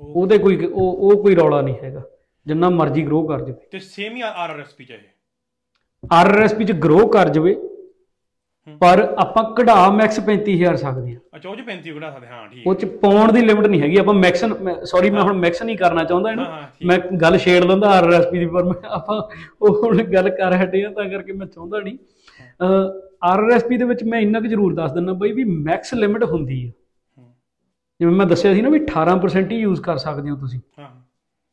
[0.00, 2.02] ਉਹ ਉਹਦੇ ਕੋਈ ਉਹ ਉਹ ਕੋਈ ਰੌਲਾ ਨਹੀਂ ਹੈਗਾ
[2.46, 5.17] ਜਿੰਨਾ ਮਰਜ਼ੀ ਗਰੋ ਕਰ ਜਾਵੇ। ਤੇ ਸੇਮ ਹੀ ਆਰਆਰਐਸਪੀ ਚ ਇਹ।
[6.04, 11.56] ਆਰਆਰਐਸਪੀ ਚ ਗਰੋ ਕਰ ਜਾਵੇ ਹੂੰ। ਪਰ ਆਪਾਂ ਕਢਾ ਮੈਕਸ 35000 ਸਕਦੇ ਹਾਂ ਅੱਛਾ ਉਹ
[11.56, 14.14] ਚ 35 ਕਢਾ ਸਕਦੇ ਹਾਂ ਠੀਕ ਉਹ ਹੈ ਚ ਪਾਉਣ ਦੀ ਲਿਮਟ ਨਹੀਂ ਹੈਗੀ ਆਪਾਂ
[14.16, 14.44] ਮੈਕਸ
[14.86, 18.38] ਸੌਰੀ ਮੈਂ ਹੁਣ ਮੈਕਸ ਨਹੀਂ ਕਰਨਾ ਚਾਹੁੰਦਾ ਇਹਨੂੰ ਹਾਂ, ਹਾਂ। ਮੈਂ ਗੱਲ ਛੇੜ ਲੈਂਦਾ ਆਰਆਰਐਸਪੀ
[18.38, 19.20] ਦੀ ਪਰ ਮੈਂ ਆਪਾਂ
[19.60, 21.98] ਉਹ ਹੁਣ ਗੱਲ ਕਰ ਹਟੇ ਆ ਤਾਂ ਕਰਕੇ ਮੈਂ ਚਾਹੁੰਦਾ ਨਹੀਂ
[22.60, 26.70] ਆਰਆਰਐਸਪੀ ਦੇ ਵਿੱਚ ਮੈਂ ਇੰਨਾ ਕੁ ਜ਼ਰੂਰ ਦੱਸ ਦਿੰਦਾ ਬਈ ਵੀ ਮੈਕਸ ਲਿਮਟ ਹੁੰਦੀ ਹੈ
[27.18, 27.32] ਹੂੰ।
[28.00, 30.88] ਜਿਵੇਂ ਮੈਂ ਦੱਸਿਆ ਸੀ ਨਾ ਵੀ 18% ਹੀ ਯੂਜ਼ ਕਰ ਸਕਦੇ ਹੋ ਤੁਸੀਂ ਹਾਂ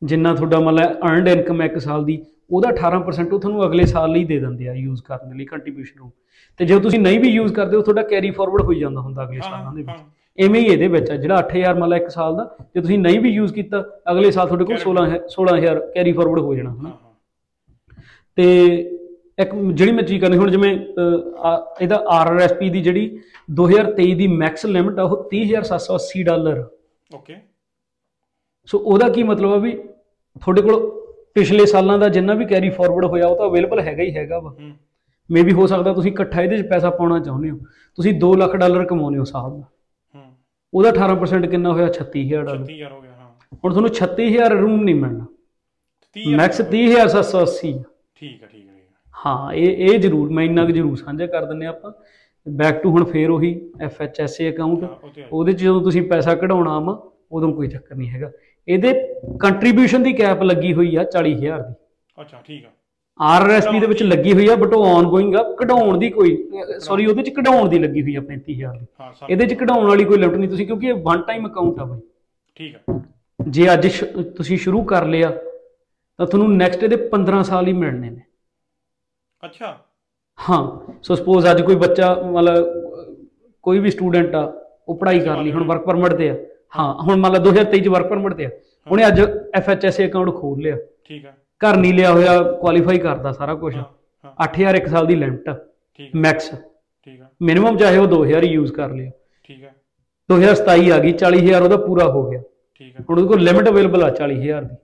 [0.02, 4.24] ਜਿੰਨਾ ਤੁਹਾਡਾ ਮਤਲਬ ਅਰਨਡ ਇਨਕਮ ਇੱਕ ਸਾਲ ਦੀ ਉਹਦਾ 18% ਉਹ ਤੁਹਾਨੂੰ ਅਗਲੇ ਸਾਲ ਲਈ
[4.24, 6.12] ਦੇ ਦਿੰਦੇ ਆ ਯੂਜ਼ ਕਰਨ ਦੇ ਲਈ ਕੰਟਰੀਬਿਊਸ਼ਨ ਨੂੰ।
[6.60, 9.40] ਤੇ ਜੇ ਤੁਸੀਂ ਨਹੀਂ ਵੀ ਯੂਜ਼ ਕਰਦੇ ਉਹ ਤੁਹਾਡਾ ਕੈਰੀ ਫਾਰਵਰਡ ਹੋਈ ਜਾਂਦਾ ਹੁੰਦਾ ਅਗਲੇ
[9.40, 9.98] ਸਾਲਾਂ ਦੇ। ਵਿੱਚ।
[10.38, 13.28] ਐਵੇਂ ਹੀ ਇਹਦੇ ਵਿੱਚ ਆ ਜਿਹੜਾ 8000 ਮਤਲਬ ਇੱਕ ਸਾਲ ਦਾ ਜੇ ਤੁਸੀਂ ਨਹੀਂ ਵੀ
[13.30, 16.92] ਯੂਜ਼ ਕੀਤਾ ਅਗਲੇ ਸਾਲ ਤੁਹਾਡੇ ਕੋਲ 16 ਹੈ- 16000 ਕੈਰੀ ਫਾਰਵਰਡ ਹੋ ਜਾਣਾ ਹਨਾ?
[18.38, 18.46] ਤੇ
[19.38, 20.70] ਇੱਕ ਜਿਹੜੀ ਮੈਂ ਚੀਜ਼ ਕਰਨੀ ਹੁਣ ਜਿਵੇਂ
[21.80, 26.64] ਇਹਦਾ ਆਰਆਰਐਸਪੀ ਦੀ ਜਿਹੜੀ 2023 ਦੀ ਮੈਕਸ ਲਿਮਟ ਆ ਉਹ 30780 ਡਾਲਰ।
[27.14, 27.36] ਓਕੇ
[28.66, 31.05] ਸੋ ਉਹਦਾ ਕੀ ਮਤਲਬ ਆ ਵੀ ਤੁਹਾਡੇ ਕੋਲ
[31.36, 34.54] ਪਿਛਲੇ ਸਾਲਾਂ ਦਾ ਜਿੰਨਾ ਵੀ ਕੈਰੀ ਫਾਰਵਰਡ ਹੋਇਆ ਉਹ ਤਾਂ ਅਵੇਲੇਬਲ ਹੈਗਾ ਹੀ ਹੈਗਾ ਵਾ।
[35.30, 37.58] ਮੇਬੀ ਹੋ ਸਕਦਾ ਤੁਸੀਂ ਇਕੱਠਾ ਇਹਦੇ 'ਚ ਪੈਸਾ ਪਾਉਣਾ ਚਾਹੁੰਦੇ ਹੋ।
[37.94, 39.64] ਤੁਸੀਂ 2 ਲੱਖ ਡਾਲਰ ਕਮਾਉਂਦੇ ਹੋ ਸਾਲ ਦਾ।
[40.14, 40.36] ਹੂੰ।
[40.74, 41.88] ਉਹਦਾ 18% ਕਿੰਨਾ ਹੋਇਆ?
[41.88, 45.26] 36000 ਡਾਲਰ। 36000 ਹੋ ਗਿਆ ਹਾਂ। ਹੁਣ ਤੁਹਾਨੂੰ 36000 ਰੂਮ ਨਹੀਂ ਮਿਲਣਾ।
[46.16, 47.72] 30000 ਮੈਕਸ 30780
[48.14, 48.72] ਠੀਕ ਹੈ ਠੀਕ ਹੈ
[49.26, 51.92] ਹੈ ਇਹ ਇਹ ਜ਼ਰੂਰ ਮੈਂ ਇੰਨਾ ਕੁ ਜ਼ਰੂਰ ਸਾਂਝਾ ਕਰ ਦਿੰਨੇ ਆਪਾਂ।
[52.48, 54.84] ਬੈਕ ਟੂ ਹੁਣ ਫੇਰ ਉਹੀ ਐਫਐਚਐਸਏ ਅਕਾਊਂਟ।
[55.32, 58.30] ਉਹਦੇ 'ਚ ਜਦੋਂ ਤੁਸੀਂ ਪੈਸਾ ਕਢਾਉਣਾ ਆਮਾ ਉਦੋਂ ਕੋਈ ਚੱਕਰ ਨਹੀਂ ਹੈਗਾ।
[58.68, 58.92] ਇਹਦੇ
[59.40, 61.74] ਕੰਟਰੀਬਿਊਸ਼ਨ ਦੀ ਕੈਪ ਲੱਗੀ ਹੋਈ ਆ 40000 ਦੀ।
[62.18, 62.70] ਅੱਛਾ ਠੀਕ ਆ।
[63.20, 66.36] ਆਰਆਰਐਸਪੀ ਦੇ ਵਿੱਚ ਲੱਗੀ ਹੋਈ ਆ ਬਟ ਉਹ ਆਨਗੋਇੰਗ ਆ ਕਢਾਉਣ ਦੀ ਕੋਈ
[66.78, 69.86] ਸੌਰੀ ਉਹਦੇ 'ਚ ਕਢਾਉਣ ਦੀ ਲੱਗੀ ਹੋਈ ਆ 35000 ਦੀ। ਹਾਂ ਸਰ ਇਹਦੇ 'ਚ ਕਢਾਉਣ
[69.86, 72.00] ਵਾਲੀ ਕੋਈ ਲਿਮਟ ਨਹੀਂ ਤੁਸੀਂ ਕਿਉਂਕਿ ਇਹ ਵਨ ਟਾਈਮ ਅਕਾਊਂਟ ਆ ਬਾਈ।
[72.56, 72.98] ਠੀਕ ਆ।
[73.38, 73.86] ਜੇ ਅੱਜ
[74.36, 78.20] ਤੁਸੀਂ ਸ਼ੁਰੂ ਕਰ ਲਿਆ ਤਾਂ ਤੁਹਾਨੂੰ ਨੈਕਸਟ ਇਹਦੇ 15 ਸਾਲ ਹੀ ਮਿਲਣੇ ਨੇ।
[79.42, 79.76] ਅੱਛਾ।
[80.38, 80.60] ਹਾਂ
[81.02, 82.66] ਸੋ ਸਪੋਜ਼ ਅੱਜ ਕੋਈ ਬੱਚਾ ਮਤਲਬ
[83.64, 84.42] ਕੋਈ ਵੀ ਸਟੂਡੈਂਟ ਆ
[84.88, 86.34] ਉਹ ਪੜ੍ਹਾਈ ਕਰ ਲਈ ਹੁਣ ਵਰਕ ਪਰਮਿਟ ਤੇ ਆ।
[86.72, 88.50] ਹਾਂ ਹੁਣ ਮੰਨ ਲਾ 2023 ਚ ਵਰਕ ਪਰਮਿਟ ਤੇ ਆ।
[88.90, 89.20] ਉਹਨੇ ਅੱਜ
[89.54, 93.82] ਐਫਐਚਐਸਏ ਅਕਾਊਂਟ ਖੋਲ ਲਿਆ। ਠੀਕ ਆ। ਘਰ ਨਹੀਂ ਲਿਆ ਹੋਇਆ ਕੁਆਲੀਫਾਈ ਕਰਦਾ ਸਾਰਾ ਕੁਝ ਹਾਂ
[94.24, 95.48] ਹਾਂ। 8000 ਇੱਕ ਸਾਲ ਦੀ ਲਿਮਟ
[95.94, 99.10] ਠੀਕ ਆ। ਮੈਕਸ ਠੀਕ ਆ। ਮਿਨੀਮਮ ਚਾਹੇ ਉਹ 2000 ਯੂਜ਼ ਕਰ ਲਿਆ।
[99.42, 99.70] ਠੀਕ ਆ।
[100.28, 102.42] 2027 ਆ ਗਈ 40000 ਉਹਦਾ ਪੂਰਾ ਹੋ ਗਿਆ।
[102.74, 104.76] ਠੀਕ ਆ। ਹੁਣ ਉਹਦੇ ਕੋਲ ਲਿਮਟ ਅਵੇਲੇਬਲ ਆ 40000 ਦੀ।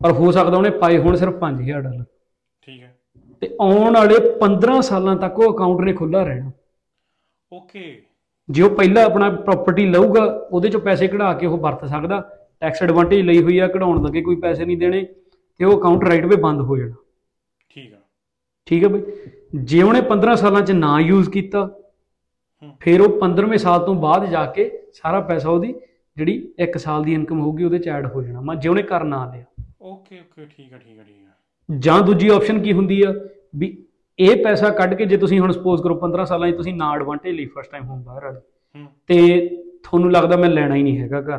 [0.00, 2.04] ਪਰ ਹੋ ਸਕਦਾ ਉਹਨੇ ਪਾਏ ਹੁਣ ਸਿਰਫ 5000 ਡਾਲਰ।
[2.60, 2.94] ਠੀਕ ਹੈ
[3.42, 6.50] ਤੇ ਆਉਣ ਵਾਲੇ 15 ਸਾਲਾਂ ਤੱਕ ਉਹ ਅਕਾਊਂਟ ਨੇ ਖੁੱਲਾ ਰਹਿਣਾ।
[7.52, 7.82] ਓਕੇ
[8.50, 12.20] ਜੇ ਉਹ ਪਹਿਲਾਂ ਆਪਣਾ ਪ੍ਰਾਪਰਟੀ ਲਊਗਾ ਉਹਦੇ ਚੋਂ ਪੈਸੇ ਕਢਾ ਕੇ ਉਹ ਵਰਤ ਸਕਦਾ।
[12.60, 15.06] ਟੈਕਸ ਐਡਵਾਂਟੇਜ ਲਈ ਹੋਈ ਆ ਕਢਾਉਣ ਲੱਗੇ ਕੋਈ ਪੈਸੇ ਨਹੀਂ ਦੇਣੇ
[15.58, 16.94] ਤੇ ਉਹ ਅਕਾਊਂਟ ਰਾਈਟ ਵੇ ਬੰਦ ਹੋ ਜਾਣਾ।
[17.68, 17.98] ਠੀਕ ਆ।
[18.66, 19.02] ਠੀਕ ਹੈ ਬਈ?
[19.54, 21.68] ਜੇ ਉਹਨੇ 15 ਸਾਲਾਂ 'ਚ ਨਾ ਯੂਜ਼ ਕੀਤਾ।
[22.80, 25.74] ਫਿਰ ਉਹ 15ਵੇਂ ਸਾਲ ਤੋਂ ਬਾਅਦ ਜਾ ਕੇ ਸਾਰਾ ਪੈਸਾ ਉਹਦੀ
[26.16, 29.04] ਜਿਹੜੀ 1 ਸਾਲ ਦੀ ਇਨਕਮ ਹੋਊਗੀ ਉਹਦੇ 'ਚ ਐਡ ਹੋ ਜਾਣਾ। ਮਾ ਜੇ ਉਹਨੇ ਕਰ
[29.04, 29.44] ਨਾ ਲਿਆ।
[29.82, 31.32] ਓਕੇ ਓਕੇ ਠੀਕ ਆ ਠੀਕ ਆ ਠੀਕ ਆ।
[31.78, 33.14] ਜਾਂ ਦੂਜੀ ਆਪਸ਼ਨ ਕੀ ਹੁੰਦੀ ਆ?
[33.56, 33.84] ਵੀ
[34.20, 37.34] ਇਹ ਪੈਸਾ ਕੱਢ ਕੇ ਜੇ ਤੁਸੀਂ ਹੁਣ ਸਪੋਜ਼ ਕਰੋ 15 ਸਾਲਾਂ 'ਚ ਤੁਸੀਂ ਨਾ ਐਡਵਾਂਟੇਜ
[37.36, 38.38] ਲਈ ਫਸਟ ਟਾਈਮ ਹੋਮ ਬਾਹਰ ਵਾਲੇ
[38.74, 39.48] ਹੂੰ। ਤੇ
[39.84, 41.38] ਤੁਹਾਨੂੰ ਲੱਗਦਾ ਮੈਂ ਲੈਣਾ ਹੀ ਨਹੀਂ ਹੈਗਾ ਘਰ।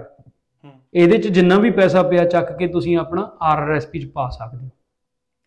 [0.64, 4.66] ਹੂੰ। ਇਹਦੇ 'ਚ ਜਿੰਨਾ ਵੀ ਪੈਸਾ ਪਿਆ ਚੱਕ ਕੇ ਤੁਸੀਂ ਆਪਣਾ ਆਰਆਰਐਸਪੀ 'ਚ ਪਾ ਸਕਦੇ
[4.66, 4.70] ਹੋ।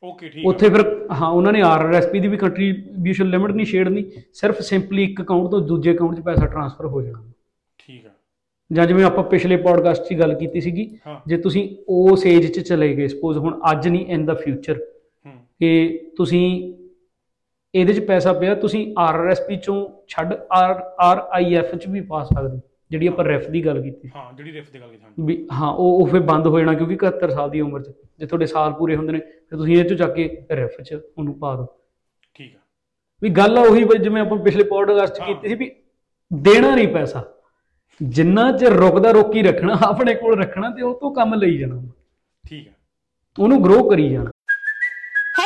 [0.03, 4.61] ਓਕੇ ਠੀਕ ਉੱਥੇ ਫਿਰ ਹਾਂ ਉਹਨਾਂ ਨੇ ਆਰਆਰਐਸਪੀ ਦੀ ਵੀ ਕੰਟਰੀਬਿਊਸ਼ਨ ਲਿਮਿਟ ਨਹੀਂ ਛੇੜਨੀ ਸਿਰਫ
[4.61, 7.23] ਸਿੰਪਲੀ ਇੱਕ ਅਕਾਊਂਟ ਤੋਂ ਦੂਜੇ ਅਕਾਊਂਟ 'ਚ ਪੈਸਾ ਟ੍ਰਾਂਸਫਰ ਹੋ ਜਾਣਾ।
[7.79, 8.11] ਠੀਕ ਆ
[8.71, 12.61] ਜਾਂ ਜਿਵੇਂ ਆਪਾਂ ਪਿਛਲੇ ਪੋਡਕਾਸਟ 'ਚ ਗੱਲ ਕੀਤੀ ਸੀਗੀ ਹਾਂ। ਜੇ ਤੁਸੀਂ ਉਸ ਏਜ 'ਚ
[12.61, 16.45] ਚਲੇ ਗਏ ਸਪੋਜ਼ ਹੁਣ ਅੱਜ ਨਹੀਂ ਇਨ ਦਾ ਫਿਊਚਰ ਹੂੰ। ਕਿ ਤੁਸੀਂ
[17.75, 19.77] ਇਹਦੇ 'ਚ ਪੈਸਾ ਪਿਆ ਤੁਸੀਂ ਆਰਆਰਐਸਪੀ 'ਚੋਂ
[20.09, 24.33] ਛੱਡ ਆਰ ਆਰਆਈਐਫ 'ਚ ਵੀ ਪਾ ਸਕਦੇ ਹੋ ਜਿਹੜੀ ਆਪਾਂ ਰੈਫ ਦੀ ਗੱਲ ਕੀਤੀ। ਹਾਂ
[24.33, 26.97] ਜਿਹੜੀ ਰਿਫ ਦੀ ਗੱਲ ਕੀਤੀ ਹਾਂ ਵੀ ਹਾਂ ਉਹ ਉਹ ਫਿਰ ਬੰਦ ਹੋ ਜਾਣਾ ਕਿਉਂਕਿ
[26.97, 29.97] 71 ਸਾਲ ਦੀ ਉਮਰ 'ਚ ਜੇ ਤੁਹਾਡੇ ਸਾਲ ਪੂਰੇ ਹੁੰਦੇ ਨੇ ਫਿਰ ਤੁਸੀਂ ਇਹ 'ਚੋਂ
[29.97, 31.67] ਚੱਕ ਕੇ ਰੈਫ 'ਚ ਉਹਨੂੰ ਪਾ ਦਿਓ।
[32.35, 32.59] ਠੀਕ ਆ।
[33.23, 35.71] ਵੀ ਗੱਲ ਆ ਉਹੀ ਜਿਵੇਂ ਆਪਾਂ ਪਿਛਲੇ ਪੋਡਕਾਸਟ 'ਚ ਹਾਂ। ਕੀਤੀ ਸੀ ਵੀ
[36.31, 37.23] ਦੇਣਾ ਨਹੀਂ ਪੈਸਾ।
[38.01, 41.83] ਜਿੰਨਾ ਚਿਰ ਰੁਕਦਾ ਰੋਕੀ ਰੱਖਣਾ ਆਪਣੇ ਕੋਲ ਰੱਖਣਾ ਤੇ ਉਹ ਤੋਂ ਕੰਮ ਲਈ ਜਾਣਾ।
[42.45, 42.73] ਠੀਕ ਆ।
[43.39, 44.31] ਉਹਨੂੰ ਗਰੋ ਕਰੀ ਜਾਣਾ।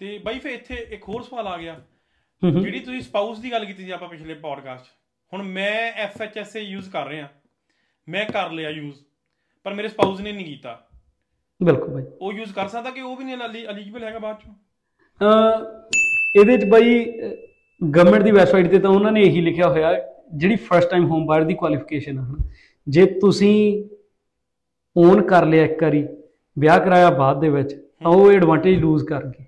[0.00, 1.74] ਤੇ ਬਾਈ ਫੇ ਇੱਥੇ ਇੱਕ ਹੋਰ ਸਵਾਲ ਆ ਗਿਆ।
[2.42, 4.88] ਜਿਹੜੀ ਤੁਸੀਂ ਸਪਾਊਸ ਦੀ ਗੱਲ ਕੀਤੀ ਸੀ ਆਪਾਂ ਪਿਛਲੇ ਪੋਡਕਾਸਟ 'ਚ
[5.32, 7.28] ਹੁਣ ਮੈਂ ਐਫਐਚਐਸਏ ਯੂਜ਼ ਕਰ ਰਿਹਾ।
[8.08, 8.96] ਮੈਂ ਕਰ ਲਿਆ ਯੂਜ਼
[9.66, 10.78] ਪਰ ਮੇਰੇ ਸਪਾਊਸ ਨੇ ਨਹੀਂ ਕੀਤਾ।
[11.60, 14.54] ਬਿਲਕੁਲ ਬਾਈ। ਉਹ ਯੂਜ਼ ਕਰ ਸਕਦਾ ਕਿ ਉਹ ਵੀ ਨਹੀਂ ਐਲੀਜੀਬਲ ਹੈਗਾ ਬਾਅਦ ਚੋਂ?
[16.40, 17.04] ਇਹਦੇ 'ਚ ਬਾਈ
[17.80, 19.92] ਗਵਰਨਮੈਂਟ ਦੀ ਵੈਬਸਾਈਟ ਤੇ ਤਾਂ ਉਹਨਾਂ ਨੇ ਇਹੀ ਲਿਖਿਆ ਹੋਇਆ
[20.34, 22.50] ਜਿਹੜੀ ਫਰਸਟ ਟਾਈਮ ਹੋਮ ਬਾਇਰ ਦੀ ਕੁਆਲੀਫਿਕੇਸ਼ਨ ਹੈ।
[22.86, 23.84] ਜੇ ਤੁਸੀਂ
[24.96, 26.06] ਓਨ ਕਰ ਲਿਆ ਇੱਕ ਵਾਰੀ
[26.56, 29.44] ਵਿਆਹ ਕਰਾਇਆ ਬਾਅਦ ਦੇ ਵਿੱਚ ਤਾਂ ਉਹ ਐਡਵਾਂਟੇਜ ਲੂਜ਼ ਕਰ ਗਏ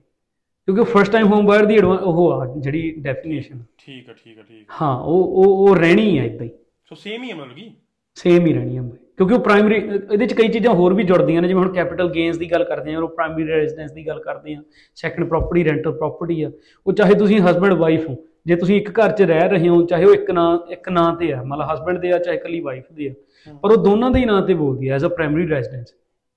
[0.68, 4.70] ਕਿਉਂਕਿ ਫਰਸਟ ਟਾਈਮ ਹੋਮ ਬਾਇਰ ਦੀ ਉਹ ਆ ਜਿਹੜੀ ਡੈਫੀਨੇਸ਼ਨ ਠੀਕ ਆ ਠੀਕ ਆ ਠੀਕ
[4.70, 6.50] ਆ। ਹਾਂ ਉਹ ਉਹ ਉਹ ਰਹਿਣੀ ਹੈ ਇਦਾਂ ਹੀ।
[6.90, 7.70] ਸੋ ਸੇਮ ਹੀ ਹੈ ਮਤਲਬ ਕਿ?
[8.16, 11.42] ਸੇਮ ਹੀ ਰਹਿਣੀ ਹੈ ਬਾਈ। ਕਿਉਂਕਿ ਉਹ ਪ੍ਰਾਇਮਰੀ ਇਹਦੇ ਚ ਕਈ ਚੀਜ਼ਾਂ ਹੋਰ ਵੀ ਜੁੜਦੀਆਂ
[11.42, 14.54] ਨੇ ਜਿਵੇਂ ਹੁਣ ਕੈਪੀਟਲ ਗੇਨਸ ਦੀ ਗੱਲ ਕਰਦੇ ਹਾਂ ਉਹ ਪ੍ਰਾਇਮਰੀ ਰੈਜ਼ੀਡੈਂਸ ਦੀ ਗੱਲ ਕਰਦੇ
[14.54, 14.62] ਹਾਂ
[14.96, 16.50] ਸੈਕੰਡ ਪ੍ਰਾਪਰਟੀ ਰੈਂਟਲ ਪ੍ਰਾਪਰਟੀ ਆ।
[16.86, 18.16] ਉਹ ਚਾਹੇ ਤੁਸੀਂ ਹਸਬੰਡ ਵਾਈਫ ਹੋ
[18.46, 21.32] ਜੇ ਤੁਸੀਂ ਇੱਕ ਘਰ 'ਚ ਰਹਿ ਰਹੇ ਹੋ ਚਾਹੇ ਉਹ ਇੱਕ ਨਾਂ ਇੱਕ ਨਾਂ ਤੇ
[21.32, 24.24] ਆ ਮਤਲਬ ਹਸਬੰਡ ਦੇ ਆ ਚਾਹੇ ਇਕੱਲੀ ਵਾਈਫ ਦੇ ਆ ਪਰ ਉਹ ਦੋਨਾਂ ਦੇ ਹੀ
[24.24, 25.94] ਨਾਂ ਤੇ ਬੋਲਦੀ ਹੈ as a primary residence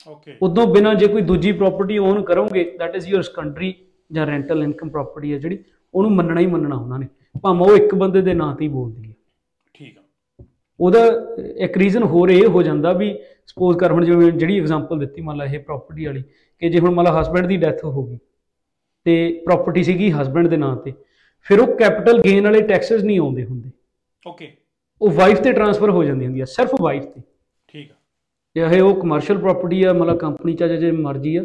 [0.07, 3.73] okay ਉਦੋਂ ਬਿਨਾ ਜੇ ਕੋਈ ਦੂਜੀ ਪ੍ਰਾਪਰਟੀ ਓਨ ਕਰੋਗੇ ਦੈਟ ਇਜ਼ ਯੂਰ ਸੈਕੰਡਰੀ
[4.11, 7.07] ਜਾਂ ਰੈਂਟਲ ਇਨਕਮ ਪ੍ਰਾਪਰਟੀ ਹੈ ਜਿਹੜੀ ਉਹਨੂੰ ਮੰਨਣਾ ਹੀ ਮੰਨਣਾ ਉਹਨਾਂ ਨੇ।
[7.43, 9.13] ਭਾਵੇਂ ਉਹ ਇੱਕ ਬੰਦੇ ਦੇ ਨਾਂ ਤੇ ਹੀ ਬੋਲਦੀ ਹੈ
[9.75, 10.01] ਠੀਕ ਆ।
[10.79, 10.99] ਉਹਦਾ
[11.65, 13.13] ਇੱਕ ਰੀਜ਼ਨ ਹੋਰ ਇਹ ਹੋ ਜਾਂਦਾ ਵੀ
[13.47, 16.23] ਸਪੋਜ਼ ਕਰ ਹੁਣ ਜਿਵੇਂ ਜਿਹੜੀ ਐਗਜ਼ਾਮਪਲ ਦਿੱਤੀ ਮੰਨ ਲਾ ਇਹ ਪ੍ਰਾਪਰਟੀ ਵਾਲੀ
[16.61, 18.17] ਕਿ ਜੇ ਹੁਣ ਮੰਨ ਲਾ ਹਸਬੰਡ ਦੀ ਡੈਥ ਹੋ ਗਈ
[19.05, 20.93] ਤੇ ਪ੍ਰਾਪਰਟੀ ਸੀਗੀ ਹਸਬੰਡ ਦੇ ਨਾਂ ਤੇ
[21.47, 23.69] ਫਿਰ ਉਹ ਕੈਪੀਟਲ ਗੇਨ ਵਾਲੇ ਟੈਕਸਸ ਨਹੀਂ ਆਉਂਦੇ ਹੁੰਦੇ।
[24.25, 24.51] ਓਕੇ
[25.01, 27.21] ਉਹ ਵਾਈਫ ਤੇ ਟਰਾਂਸਫਰ ਹੋ ਜਾਂਦੀ ਹੁੰਦੀ ਆ ਸਿਰਫ ਵਾਈਫ ਤੇ।
[28.55, 31.43] ਚਾਹੇ ਉਹ ਕਮਰਸ਼ੀਅਲ ਪ੍ਰਾਪਰਟੀ ਆ ਮਤਲਬ ਕੰਪਨੀ ਚ ਆ ਜਾਂ ਮਰਜ਼ੀ ਆ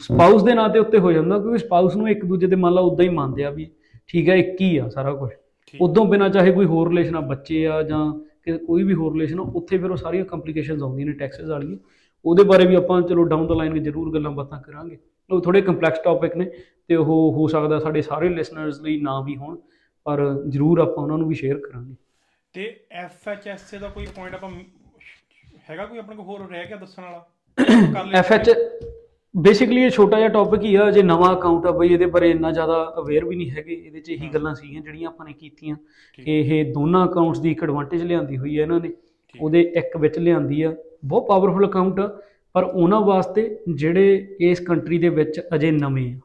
[0.00, 2.80] ਸਪਾਊਸ ਦੇ ਨਾਂ ਤੇ ਉੱਤੇ ਹੋ ਜਾਂਦਾ ਕਿਉਂਕਿ ਸਪਾਊਸ ਨੂੰ ਇੱਕ ਦੂਜੇ ਦੇ ਮੰਨ ਲਾ
[2.80, 3.66] ਉਦਾਂ ਹੀ ਮੰਨਦੇ ਆ ਵੀ
[4.08, 5.30] ਠੀਕ ਹੈ ਇੱਕ ਹੀ ਆ ਸਾਰਾ ਕੁਝ।
[5.74, 9.42] ਉਦੋਂ ਬਿਨਾ ਚਾਹੇ ਕੋਈ ਹੋਰ ਰਿਲੇਸ਼ਨ ਆ ਬੱਚੇ ਆ ਜਾਂ ਕੋਈ ਵੀ ਹੋਰ ਰਿਲੇਸ਼ਨ ਆ
[9.54, 11.76] ਉੱਥੇ ਫਿਰ ਉਹ ਸਾਰੀਆਂ ਕੰਪਲਿਕੇਸ਼ਨਸ ਆਉਂਦੀਆਂ ਨੇ ਟੈਕਸਸ ਵਾਲੀਆਂ।
[12.24, 14.98] ਉਹਦੇ ਬਾਰੇ ਵੀ ਆਪਾਂ ਚਲੋ ਡਾਊਨ ਦਾ ਲਾਈਨ ਜ਼ਰੂਰ ਗੱਲਾਂ ਬਾਤਾਂ ਕਰਾਂਗੇ।
[15.30, 16.50] ਉਹ ਥੋੜੇ ਕੰਪਲੈਕਸ ਟੌਪਿਕ ਨੇ
[16.88, 19.56] ਤੇ ਉਹ ਹੋ ਸਕਦਾ ਸਾਡੇ ਸਾਰੇ ਲਿਸਨਰਸ ਲਈ ਨਾ ਵੀ ਹੋਣ
[20.06, 21.94] ਪਰ ਜ਼ਰੂਰ ਆਪਾਂ ਉਹਨਾਂ ਨੂੰ ਵੀ ਸ਼ੇਅਰ ਕਰਾਂਗੇ।
[22.54, 24.50] ਤੇ ਐਫਐਚਐਸ ਦਾ ਕੋਈ ਪੁਆਇੰਟ ਆਪਾਂ
[25.66, 27.24] ਹੈਗਾ ਕੋਈ ਆਪਣੇ ਕੋਲ ਹੋਰ ਰਹਿ ਗਿਆ ਦੱਸਣ ਵਾਲਾ?
[27.92, 28.50] ਕਰ ਲਿਆ ਐਫ ਐਚ
[29.34, 32.50] ਬੇਸਿਕਲੀ ਇਹ ਛੋਟਾ ਜਿਹਾ ਟੌਪਿਕ ਹੀ ਆ ਜੇ ਨਵਾਂ ਅਕਾਊਂਟ ਆ ਬਈ ਇਹਦੇ ਬਾਰੇ ਇੰਨਾ
[32.52, 35.76] ਜ਼ਿਆਦਾ ਅਵੇਅਰ ਵੀ ਨਹੀਂ ਹੈਗੇ ਇਹਦੇ 'ਚ ਇਹੀ ਗੱਲਾਂ ਸੀਗੀਆਂ ਜਿਹੜੀਆਂ ਆਪਾਂ ਨੇ ਕੀਤੀਆਂ
[36.18, 38.92] ਕਿ ਇਹ ਦੋਨਾਂ ਅਕਾਊਂਟਸ ਦੀ ਇੱਕ ਐਡਵਾਂਟੇਜ ਲਿਆਂਦੀ ਹੋਈ ਹੈ ਇਹਨਾਂ ਨੇ
[39.34, 42.06] ਉਹਦੇ ਇੱਕ ਵਿੱਚ ਲਿਆਂਦੀ ਆ। ਬਹੁਤ ਪਾਵਰਫੁਲ ਅਕਾਊਂਟ ਆ
[42.54, 46.18] ਪਰ ਉਹਨਾਂ ਵਾਸਤੇ ਜਿਹੜੇ ਇਸ ਕੰਟਰੀ ਦੇ ਵਿੱਚ ਅਜੇ ਨਵੇਂ ਆ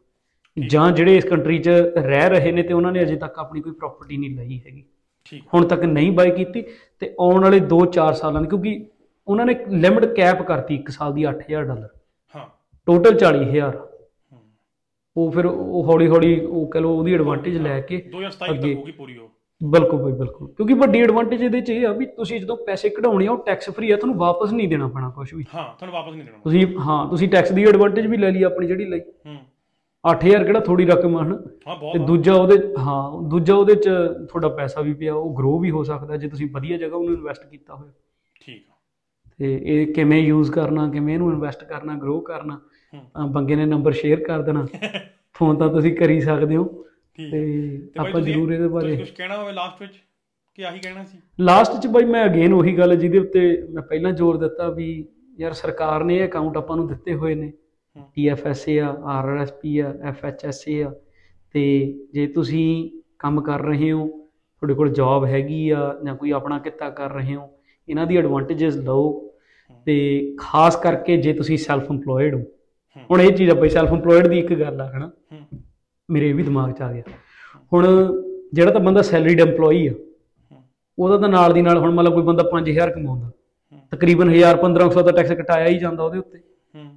[0.57, 3.71] ਜਾਂ ਜਿਹੜੇ ਇਸ ਕੰਟਰੀ 'ਚ ਰਹਿ ਰਹੇ ਨੇ ਤੇ ਉਹਨਾਂ ਨੇ ਅਜੇ ਤੱਕ ਆਪਣੀ ਕੋਈ
[3.73, 4.83] ਪ੍ਰਾਪਰਟੀ ਨਹੀਂ ਲਈ ਹੈਗੀ।
[5.25, 6.61] ਠੀਕ। ਹੁਣ ਤੱਕ ਨਹੀਂ ਬਾਈ ਕੀਤੀ
[7.01, 8.79] ਤੇ ਆਉਣ ਵਾਲੇ 2-4 ਸਾਲਾਂ ਦੀ ਕਿਉਂਕਿ
[9.31, 11.87] ਉਹਨਾਂ ਨੇ ਲਿਮਿਟ ਕੈਪ ਕਰਤੀ 1 ਸਾਲ ਦੀ 8000 ਡਾਲਰ।
[12.35, 12.45] ਹਾਂ।
[12.85, 14.39] ਟੋਟਲ 40000 ਹੂੰ।
[15.17, 18.79] ਉਹ ਫਿਰ ਉਹ ਹੌਲੀ ਹੌਲੀ ਉਹ ਕਹ ਲਓ ਉਹਦੀ ਐਡਵਾਂਟੇਜ ਲੈ ਕੇ 2027 ਅੱਗੇ। ਤੱਕ
[18.79, 19.29] ਹੋਗੀ ਪੂਰੀ ਉਹ।
[19.63, 23.27] ਬਿਲਕੁਲ ਬਈ ਬਿਲਕੁਲ। ਕਿਉਂਕਿ ਵੱਡੀ ਐਡਵਾਂਟੇਜ ਇਹਦੇ ਚ ਇਹ ਆ ਵੀ ਤੁਸੀਂ ਜਦੋਂ ਪੈਸੇ ਕਢਾਉਣੇ
[23.27, 26.13] ਆ ਉਹ ਟੈਕਸ ਫ੍ਰੀ ਆ ਤੁਹਾਨੂੰ ਵਾਪਸ ਨਹੀਂ ਦੇਣਾ ਪੈਣਾ ਕੁਝ ਵੀ। ਹਾਂ ਤੁਹਾਨੂੰ ਵਾਪਸ
[26.15, 29.37] ਨਹੀਂ ਦੇਣਾ ਤੁਸੀਂ ਹਾਂ ਤੁਸੀਂ ਟੈਕਸ ਦੀ ਐਡਵਾਂਟੇਜ ਵੀ ਲੈ ਲਈ ਆਪਣੀ ਜਿਹੜੀ ਲਈ। ਹੂੰ।
[30.03, 31.35] 8000 ਕਿਹੜਾ ਥੋੜੀ ਰਕਮ ਆ ਹਨਾ?
[31.93, 33.89] ਤੇ। ਦੂਜਾ ਉਹਦੇ ਹਾਂ ਦੂਜਾ ਉਹਦੇ ਚ
[34.29, 37.45] ਤੁਹਾਡਾ ਪੈਸਾ ਵੀ ਪਿਆ ਉਹ ਗਰੋ ਵੀ ਹੋ ਸਕਦਾ ਜੇ ਤੁਸੀਂ ਵਧੀਆ ਜਗ੍ਹਾ ਉਹਨੂੰ ਇਨਵੈਸਟ
[37.45, 37.91] ਕੀਤਾ ਹੋਇਆ।
[38.41, 38.73] ਠੀਕ ਆ।
[39.41, 42.59] ਤੇ ਇਹ ਕਿਵੇਂ ਯੂਜ਼ ਕਰਨਾ ਕਿਵੇਂ ਇਹਨੂੰ ਇਨਵੈਸਟ ਕਰਨਾ ਗਰੋ ਕਰਨਾ
[43.27, 44.67] ਬੰਗੇ ਨੇ ਨੰਬਰ ਸ਼ੇਅਰ ਕਰ ਦੇਣਾ।
[45.33, 46.63] ਫੋਨ ਤਾਂ ਤੁਸੀਂ ਕਰ ਹੀ। ਸਕਦੇ ਹੋ।
[47.31, 49.93] ਤੇ ਆਪਾਂ ਜ਼ਰੂਰ ਇਹਦੇ ਬਾਰੇ ਕੁਝ ਕਹਿਣਾ ਹੋਵੇ ਲਾਸਟ ਵਿੱਚ?
[50.55, 51.17] ਕਿ ਆਹੀ ਕਹਿਣਾ ਸੀ?
[51.39, 55.05] ਲਾਸਟ 'ਚ ਬਾਈ ਮੈਂ ਅਗੇਨ ਉਹੀ ਗੱਲ ਜਿਹਦੇ ਉੱਤੇ ਮੈਂ ਪਹਿਲਾਂ ਜ਼ੋਰ ਦਿੱਤਾ ਵੀ
[55.39, 57.53] ਯਾਰ ਸਰਕਾਰ ਨੇ ਇਹ ਅਕਾਊਂਟ ਆਪਾਂ ਨੂੰ ਦਿੱਤੇ ਹੋਏ ਨੇ।
[57.97, 60.93] TFSA ਆ RRSP ਆ FHSA ਆ।
[61.53, 66.59] ਤੇ ਜੇ ਤੁਸੀਂ ਕੰਮ ਕਰ ਰਹੇ ਹੋ ਤੁਹਾਡੇ ਕੋਲ ਜੌਬ ਹੈਗੀ ਆ ਜਾਂ ਕੋਈ ਆਪਣਾ
[66.59, 67.49] ਕਿੱਤਾ ਕਰ ਰਹੇ ਹੋ
[67.89, 69.30] ਇਹਨਾਂ ਦੀ ਐਡਵਾਂਟੇजेस ਲਓ।
[69.85, 73.91] ਤੇ ਖਾਸ ਕਰਕੇ ਜੇ ਤੁਸੀਂ ਸੈਲਫ EMPLOYED ਹੋ। ਹੂੰ। ਹੁਣ ਇਹ ਚੀਜ਼ ਆ ਬਈ ਸੈਲਫ
[73.91, 75.11] EMPLOYED ਦੀ ਇੱਕ ਗੱਲ ਆ, ਹਨਾ?
[75.31, 75.61] ਹੂੰ
[76.09, 77.03] ਮੇਰੇ ਇਹ ਵੀ ਦਿਮਾਗ 'ਚ ਆ ਗਿਆ।
[77.73, 77.85] ਹੁਣ
[78.53, 79.93] ਜਿਹੜਾ ਤਾਂ ਬੰਦਾ ਸੈਲਰੀਡ EMPLOYEE ਆ,
[80.97, 83.31] ਉਹਦਾ ਤਾਂ ਨਾਲ ਦੀ ਨਾਲ ਹੁਣ ਮੰਨ ਲਓ ਕੋਈ ਬੰਦਾ 5000 ਕਮਾਉਂਦਾ,
[83.91, 86.89] ਤਕਰੀਬਨ 1000 1500 ਦਾ ਟੈਕਸ ਕਟਾਇਆ ਹੀ ਜਾਂਦਾ ਉਹਦੇ ਉੱਤੇ। ਹੂੰ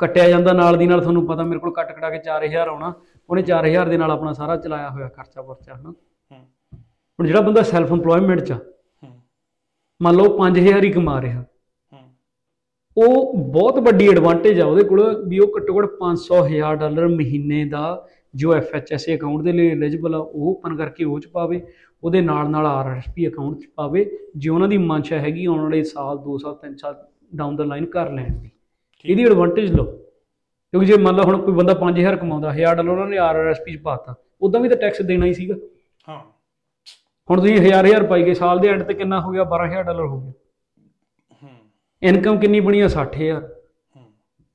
[0.00, 2.92] ਕੱਟਿਆ ਜਾਂਦਾ, ਨਾਲ ਦੀ ਨਾਲ ਤੁਹਾਨੂੰ ਪਤਾ ਮੇਰੇ ਕੋਲ ਕੱਟ ਕਟਾ ਕੇ 4000 ਆਉਣਾ,
[3.30, 5.90] ਉਹਨੇ 4000 ਦੇ ਨਾਲ ਆਪਣਾ ਸਾਰਾ ਚਲਾਇਆ ਹੋਇਆ ਖਰਚਾ ਵਰਚਾ, ਹਨਾ?
[5.90, 6.46] ਹੂੰ
[7.18, 9.10] ਹੁਣ ਜਿਹੜਾ ਬੰਦਾ ਸੈਲਫ EMPLOYMENT 'ਚ ਆ ਹੂੰ
[10.00, 11.47] ਮੰਨ ਲਓ 5000 ਹੀ ਕਮਾ ਰਿਹਾ ਹੂੰ
[13.04, 17.64] ਉਹ ਬਹੁਤ ਵੱਡੀ ਐਡਵਾਂਟੇਜ ਆ ਉਹਦੇ ਕੋਲ ਵੀ ਉਹ ਘੱਟੋ ਘੱਟ 500 ਹਜ਼ਾਰ ਡਾਲਰ ਮਹੀਨੇ
[17.64, 21.66] ਦਾ ਜੋ FHSA ਅਕਾਊਂਟ ਦੇ ਲਈ ਐਲੀਜੀਬਲ ਆ ਉਹ ਓਪਨ ਕਰਕੇ ਉਹ ਚ ਪਾਵੇ
[22.04, 26.16] ਉਹਦੇ ਨਾਲ ਨਾਲ RRSP ਅਕਾਊਂਟ ਚ ਪਾਵੇ ਜੇ ਉਹਨਾਂ ਦੀ ਮਨਸ਼ਾ ਹੈਗੀ ਆਉਣ ਵਾਲੇ ਸਾਲ
[26.16, 26.96] 2 ਸਾਲ 3 ਸਾਲ
[27.34, 28.50] ਡਾਊਨ ਦਾ ਲਾਈਨ ਕਰ ਲੈਣ ਦੀ।
[29.04, 29.84] ਇਹਦੀ ਐਡਵਾਂਟੇਜ ਲਓ।
[30.70, 33.82] ਕਿਉਂਕਿ ਜੇ ਮੰਨ ਲਓ ਹੁਣ ਕੋਈ ਬੰਦਾ 5000 ਕਮਾਉਂਦਾ 1000 ਡਾਲਰ ਉਹਨਾਂ ਨੇ RRSP ਚ
[33.82, 35.54] ਪਾਤਾ ਉਦਾਂ ਵੀ ਤਾਂ ਟੈਕਸ ਦੇਣਾ ਹੀ ਸੀਗਾ।
[36.08, 36.20] ਹਾਂ।
[37.30, 39.44] ਹੁਣ ਤੁਸੀਂ 1000 1000 ਪਾਈ ਗਏ ਸਾਲ ਦੇ ਐਂਡ ਤੇ ਕਿੰਨਾ ਹੋ ਗਿਆ?
[39.44, 40.32] 12000 ਡਾਲਰ ਹੋ ਗਿਆ।
[42.02, 42.88] ਇਨਕਮ ਕਿੰਨੀ ਬਣੀ ਆ?
[42.88, 43.40] 60000
[43.96, 44.04] ਹੂੰ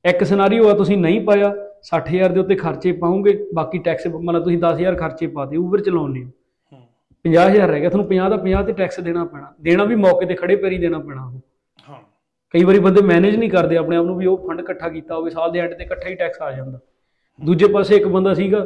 [0.06, 1.53] ਇੱਕ ਸਿਨਾਰੀਓ ਆ ਤੁਸੀਂ ਨਹੀਂ ਪਾਇਆ
[1.84, 6.82] 60000 ਦੇ ਉੱਤੇ ਖਰਚੇ ਪਾਉਂਗੇ ਬਾਕੀ ਟੈਕਸ ਮਤਲਬ ਤੁਸੀਂ 10000 ਖਰਚੇ ਪਾਤੇ ਉਬਰ ਚਲਾਉਣੇ ਹੂੰ।
[7.25, 10.36] 50000 ਰਹਿ ਗਿਆ ਤੁਹਾਨੂੰ 50 ਦਾ 50 ਤੇ ਟੈਕਸ ਦੇਣਾ ਪੈਣਾ। ਦੇਣਾ ਵੀ ਮੌਕੇ ਤੇ
[10.36, 11.39] ਖੜੇ ਪੈਰੀ ਦੇਣਾ ਪੈਣਾ ਉਹ।
[11.89, 11.99] ਹਾਂ।
[12.51, 15.29] ਕਈ ਵਾਰੀ ਬੰਦੇ ਮੈਨੇਜ ਨਹੀਂ ਕਰਦੇ ਆਪਣੇ ਆਪ ਨੂੰ ਵੀ ਉਹ ਫੰਡ ਇਕੱਠਾ ਕੀਤਾ ਹੋਵੇ
[15.29, 16.79] ਸਾਲ ਦੇ ਐਂਡ ਤੇ ਇਕੱਠਾ ਹੀ ਟੈਕਸ ਆ ਜਾਂਦਾ।
[17.45, 18.65] ਦੂਜੇ ਪਾਸੇ ਇੱਕ ਬੰਦਾ ਸੀਗਾ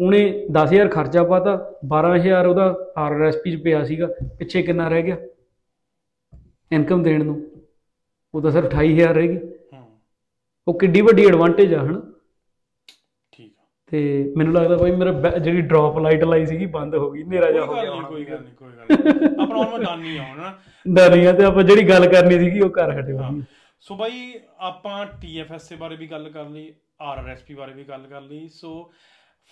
[0.00, 4.06] ਉਹਨੇ 10000 ਖਰਚਾ ਪਾਤਾ 12000 ਉਹਦਾ ਆਰਐਸਪੀ ਚ ਪਿਆ ਸੀਗਾ
[4.38, 5.16] ਪਿੱਛੇ ਕਿੰਨਾ ਰਹਿ ਗਿਆ?
[6.72, 7.51] ਇਨਕਮ ਦੇਣ ਨੂੰ।
[8.34, 9.36] ਉਹ ਤਾਂ ਸਿਰਫ 28000 ਰਹਿ ਗਈ।
[9.72, 10.00] ਹੂੰ।
[10.68, 12.00] ਉਹ ਕਿੱਡੀ ਵੱਡੀ ਐਡਵਾਂਟੇਜ ਆ ਹਨਾ?
[13.32, 17.22] ਠੀਕ ਆ। ਤੇ ਮੈਨੂੰ ਲੱਗਦਾ ਬਾਈ ਮੇਰਾ ਜਿਹੜੀ ਡ੍ਰੌਪ ਲਾਈਟ ਲਾਈ ਸੀਗੀ ਬੰਦ ਹੋ ਗਈ
[17.22, 20.58] ਹਨੇਰਾ ਜਿਹਾ ਹੋ ਗਿਆ ਹੁਣ। ਕੋਈ ਗੱਲ ਨਹੀਂ ਕੋਈ ਗੱਲ ਨਹੀਂ ਆਪਣਾ ਉਹਨੂੰ ਡਨ ਆਉਣਾ
[20.86, 23.32] ਨਾ ਡਰੀਆਂ ਤੇ ਆਪਾਂ ਜਿਹੜੀ ਗੱਲ ਕਰਨੀ ਸੀਗੀ ਉਹ ਕਰ ਹਟੇ ਹਾਂ।
[23.80, 26.74] ਸੋ ਬਾਈ ਆਪਾਂ TFSA ਬਾਰੇ ਵੀ ਗੱਲ ਕਰ ਲਈ
[27.18, 28.92] RRSP ਬਾਰੇ ਵੀ ਗੱਲ ਕਰ ਲਈ। ਸੋ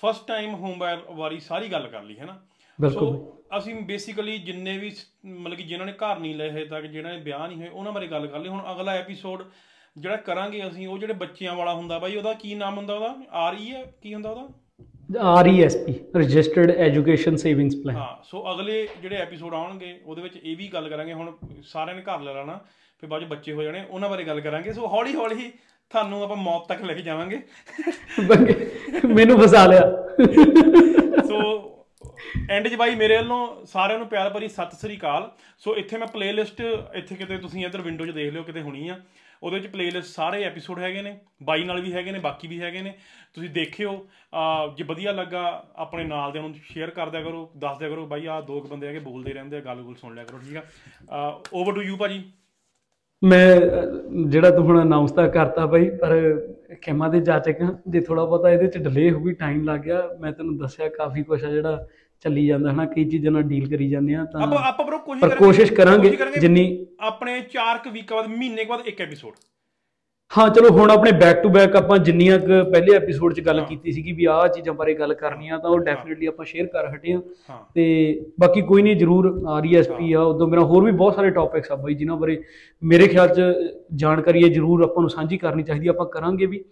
[0.03, 2.39] ਫਸਟ ਟਾਈਮ ਹੋਮ ਵਾਰੀ ਸਾਰੀ ਗੱਲ ਕਰ ਲਈ ਹੈ ਨਾ
[2.81, 4.91] ਬਿਲਕੁਲ ਸੋ ਅਸੀਂ ਬੇਸਿਕਲੀ ਜਿੰਨੇ ਵੀ
[5.27, 7.93] ਮਤਲਬ ਕਿ ਜਿਨ੍ਹਾਂ ਨੇ ਘਰ ਨਹੀਂ ਲਏ ਹਜੇ ਤੱਕ ਜਿਨ੍ਹਾਂ ਨੇ ਵਿਆਹ ਨਹੀਂ ਹੋਏ ਉਹਨਾਂ
[7.93, 9.43] ਬਾਰੇ ਗੱਲ ਕਰ ਲਈ। ਹੁਣ ਅਗਲਾ ਐਪੀਸੋਡ
[9.97, 13.15] ਜਿਹੜਾ ਕਰਾਂਗੇ ਅਸੀਂ ਉਹ ਜਿਹੜੇ ਬੱਚਿਆਂ ਵਾਲਾ ਹੁੰਦਾ ਬਾਈ ਉਹਦਾ ਕੀ ਨਾਮ ਹੁੰਦਾ ਉਹਦਾ?
[13.33, 13.85] ਆਰ ਈ ਹੈ?
[14.03, 14.49] ਕੀ ਹੁੰਦਾ ਉਹਦਾ?
[15.21, 20.69] RESP registered education savings plan ਹਾਂ ਸੋ ਅਗਲੇ ਜਿਹੜੇ ਐਪੀਸੋਡ ਆਉਣਗੇ ਉਹਦੇ ਵਿੱਚ ਇਹ ਵੀ
[20.69, 21.33] ਗੱਲ ਕਰਾਂਗੇ। ਹੁਣ
[21.65, 22.59] ਸਾਰਿਆਂ ਨੇ ਘਰ ਲੈ ਲੈਣਾ
[23.01, 25.51] ਫਿਰ ਬਾਅਦ 'ਚ ਬੱਚੇ ਹੋ ਜਾਣੇ ਉਹਨਾਂ ਬਾਰੇ ਗੱਲ ਕਰਾਂਗੇ। ਸੋ ਹੌਲੀ ਹੌਲੀ
[25.91, 27.41] ਤੁਹਾਨੂੰ ਆਪਾਂ ਮੌਤ ਤੱਕ ਲੈ ਕੇ ਜਾਵਾਂਗੇ।
[29.15, 29.81] ਮੈਨੂੰ ਫਸਾ ਲਿਆ।
[31.29, 31.39] ਸੋ
[32.51, 36.07] ਐਂਡ 'ਚ ਬਾਈ ਮੇਰੇ ਵੱਲੋਂ ਸਾਰਿਆਂ ਨੂੰ ਪਿਆਰ ਭਰੀ ਸਤਿ ਸ੍ਰੀ ਅਕਾਲ। ਸੋ ਇੱਥੇ ਮੈਂ
[36.07, 36.61] ਪਲੇਲਿਸਟ
[36.95, 39.01] ਇੱਥੇ ਕਿਤੇ ਤੁਸੀਂ ਇੱਧਰ ਵਿੰਡੋ 'ਚ ਦੇਖ ਲਿਓ ਕਿਤੇ ਹੋਣੀ ਆ।
[39.43, 42.81] ਉਹਦੇ ਵਿੱਚ ਪਲੇਲਿਸਟ ਸਾਰੇ ਐਪੀਸੋਡ ਹੈਗੇ ਨੇ ਬਾਈ ਨਾਲ ਵੀ ਹੈਗੇ ਨੇ ਬਾਕੀ ਵੀ ਹੈਗੇ
[42.83, 42.93] ਨੇ।
[43.35, 43.93] ਤੁਸੀਂ ਦੇਖਿਓ
[44.33, 45.43] ਅਹ ਜੇ ਵਧੀਆ ਲੱਗਾ
[45.77, 48.69] ਆਪਣੇ ਨਾਲ ਦੇ ਨੂੰ ਸ਼ੇਅਰ ਕਰ ਦਿਆ ਕਰੋ ਦੱਸ ਦਿਆ ਕਰੋ ਬਾਈ ਆਹ ਦੋ ਕੁ
[48.69, 50.63] ਬੰਦੇ ਹੈਗੇ ਬੋਲਦੇ ਰਹਿੰਦੇ ਆ ਗੱਲ ਗੁੱਲ ਸੁਣ ਲਿਆ ਕਰੋ ਠੀਕ ਆ?
[51.55, 52.23] ਓਵਰ ਟੂ ਯੂ ਭਾਜੀ।
[53.23, 56.13] ਮੈਂ ਅਹ, ਜਿਹੜਾ ਤੂੰ ਹੁਣ ਅਨਾਉਂਸ ਤਾਂ ਕਰਤਾ ਬਾਈ ਪਰ
[56.83, 60.03] ਖੇਮਾ ਦੇ ਜਾਚਕ ਹਾਂ, ਜੇ ਥੋੜਾ ਬਹੁਤਾ ਇਹਦੇ ਚ ਡਿਲੇ ਹੋ ਗਈ ਟਾਈਮ ਲੱਗ ਗਿਆ।
[60.21, 61.87] ਮੈਂ ਤੈਨੂੰ ਦੱਸਿਆ ਕਾਫੀ ਕੁਛ ਆ ਜਿਹੜਾ
[62.25, 65.23] ਚੱਲੀ ਜਾਂਦਾ ਹਨਾ ਕਈ ਚੀਜ਼ਾਂ ਨਾਲ ਡੀਲ ਕਰੀ ਜਾਂਦੇ ਆ ਤਾਂ ਆਪਾਂ ਆਪਾਂ ਬਰੋ ਕੋਸ਼ਿਸ਼
[65.23, 66.65] ਕਰਾਂਗੇ ਕੋਸ਼ਿਸ਼ ਕਰਾਂਗੇ ਜਿੰਨੀ
[67.03, 69.35] ਆਪਣੇ 4 ਕੁ ਵੀਕਾਂ ਬਾਅਦ ਮਹੀਨੇ ਕੁ ਬਾਅਦ ਇੱਕ ਐਪੀਸੋਡ
[70.31, 73.93] ਹਾਂ ਚਲੋ ਹੁਣ ਆਪਣੇ ਬੈਕ ਟੂ ਬੈਕ ਆਪਾਂ ਜਿੰਨੀਆਂ ਕੁ ਪਹਿਲੇ ਐਪੀਸੋਡ 'ਚ ਗੱਲ। ਕੀਤੀ
[73.93, 77.13] ਸੀਗੀ ਵੀ ਆਹ ਚੀਜ਼ਾਂ ਬਾਰੇ ਗੱਲ ਕਰਨੀ ਆ ਤਾਂ ਉਹ ਡੈਫੀਨਿਟਲੀ ਆਪਾਂ ਸ਼ੇਅਰ ਕਰ ਹਟੇ
[77.13, 77.21] ਆ।
[77.75, 77.87] ਤੇ
[78.41, 81.95] ਬਾਕੀ ਕੋਈ ਨਹੀਂ ਜਰੂਰ ਆਰਈਐਸਪੀ ਆ ਉਦੋਂ ਮੇਰਾ ਹੋਰ ਵੀ ਬਹੁਤ ਸਾਰੇ ਟੌਪਿਕਸ ਆ ਬਾਈ
[81.95, 82.39] ਜਿਨ੍ਹਾਂ ਬਾਰੇ
[82.83, 83.41] ਮੇਰੇ ਖਿਆਲ 'ਚ
[83.95, 86.63] ਜਾਣਕਾਰੀ ਹੈ ਜਰੂਰ ਆਪਾਂ ਨੂੰ ਸਾਂਝੀ ਕਰਨੀ ਚਾਹੀਦੀ ਆਪਾਂ ਕਰਾਂਗੇ ਵੀ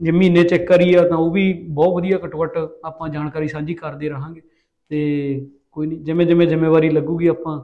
[0.00, 3.74] ਜੇ ਮਹੀਨੇ ਚੈੱਕ ਕਰੀ ਆ ਤਾਂ ਉਹ ਵੀ ਬਹੁਤ ਵਧੀਆ ਘੱਟੋ ਘੱਟ ਆਪਾਂ ਜਾਣਕਾਰੀ ਸਾਂਝੀ
[3.74, 4.40] ਕਰਦੇ ਰਹਾਂਗੇ।
[4.90, 7.62] ਤੇ ਕੋਈ ਨਹੀਂ ਜਿਵੇਂ ਜਿਵੇਂ ਜ਼ਿੰਮੇਵਾਰੀ ਲੱਗੂਗੀ ਆਪਾਂ।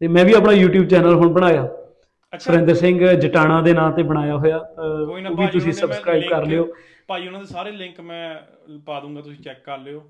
[0.00, 1.68] ਤੇ ਮੈਂ ਵੀ ਆਪਣਾ YouTube ਚੈਨਲ ਹੁਣ ਬਣਾਇਆ।
[2.32, 6.66] ਸੁਰਿੰਦਰ ਸਿੰਘ ਜਟਾਣਾ ਦੇ ਨਾਂ ਤੇ ਬਣਾਇਆ ਹੋਇਆ। ਉਹ ਵੀ ਤੁਸੀਂ ਸਬਸਕ੍ਰਾਈਬ ਕਰ ਲਿਓ।
[7.08, 8.36] ਭਾਜੀ ਉਹਨਾਂ ਦੇ ਸਾਰੇ ਲਿੰਕ ਮੈਂ
[8.86, 10.00] ਪਾ ਦੂੰਗਾ ਤੁਸੀਂ ਚੈੱਕ ਕਰ ਲਿਓ।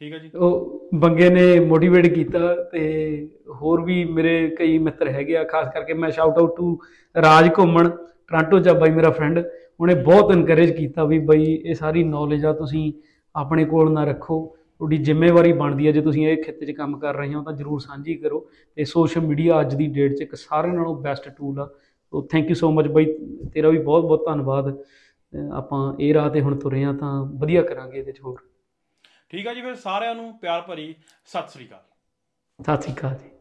[0.00, 0.30] ਠੀਕ ਹੈ ਜੀ?
[0.36, 2.82] ਉਹ ਬੰਗੇ ਨੇ ਮੋਟੀਵੇਟ ਕੀਤਾ ਤੇ
[3.62, 6.78] ਹੋਰ ਵੀ ਮੇਰੇ ਕਈ ਮਿੱਤਰ ਹੈਗੇ ਆ। ਖਾਸ ਕਰਕੇ ਮੈਂ ਸ਼ਾਊਟ ਆਊਟ ਟੂ
[7.14, 9.42] ਰਾਜ ਘੁੰਮਣ ਟ੍ਰਾਂਟੋ ਚ ਬਾਈ ਮੇਰਾ ਫਰੈਂਡ
[9.80, 12.92] ਉਹਨੇ ਬਹੁਤ ਇਨਕਰੇਜ ਕੀਤਾ ਵੀ ਬਈ ਇਹ ਸਾਰੀ ਨੌਲੇਜ ਆ ਤੁਸੀਂ
[13.34, 17.14] ਆਪਣੇ ਕੋਲ ਨਾ ਰੱਖੋ। ਤੁਹਾਡੀ ਜ਼ਿੰਮੇਵਾਰੀ ਬਣਦੀ ਹੈ ਜੇ ਤੁਸੀਂ ਇਹ ਖੇਤੇ 'ਚ ਕੰਮ ਕਰ
[17.14, 20.74] ਰਹੇ ਹੋ ਤਾਂ ਜਰੂਰ ਸਾਂਝੀ ਕਰੋ। ਤੇ ਸੋਸ਼ਲ ਮੀਡੀਆ ਅੱਜ ਦੀ ਡੇਟ 'ਚ ਇੱਕ ਸਾਰਿਆਂ
[20.74, 21.68] ਨਾਲੋਂ ਬੈਸਟ ਟੂਲ ਆ।
[22.12, 23.04] So thank you so much ਬਾਈ
[23.54, 24.76] ਤੇਰਾ ਵੀ ਬਹੁਤ ਬਹੁਤ ਧੰਨਵਾਦ।
[25.54, 28.38] ਆਪਾਂ ਇਹ ਰਾਹ ਤੇ ਹੁਣ ਤੁਰੇ ਆ ਤਾਂ ਵਧੀਆ ਕਰਾਂਗੇ ਇਹਦੇ 'ਚ ਹੋਰ।
[29.30, 30.94] ਠੀਕ ਹੈ ਜੀ ਫਿਰ ਸਾਰਿਆਂ ਨੂੰ ਪਿਆਰ ਭਰੀ
[31.26, 31.82] ਸਤਿ ਸ੍ਰੀ ਅਕਾਲ।
[32.58, 33.39] ਸਤਿ ਸ਼੍ਰੀ ਅਕਾਲ ਜੀ।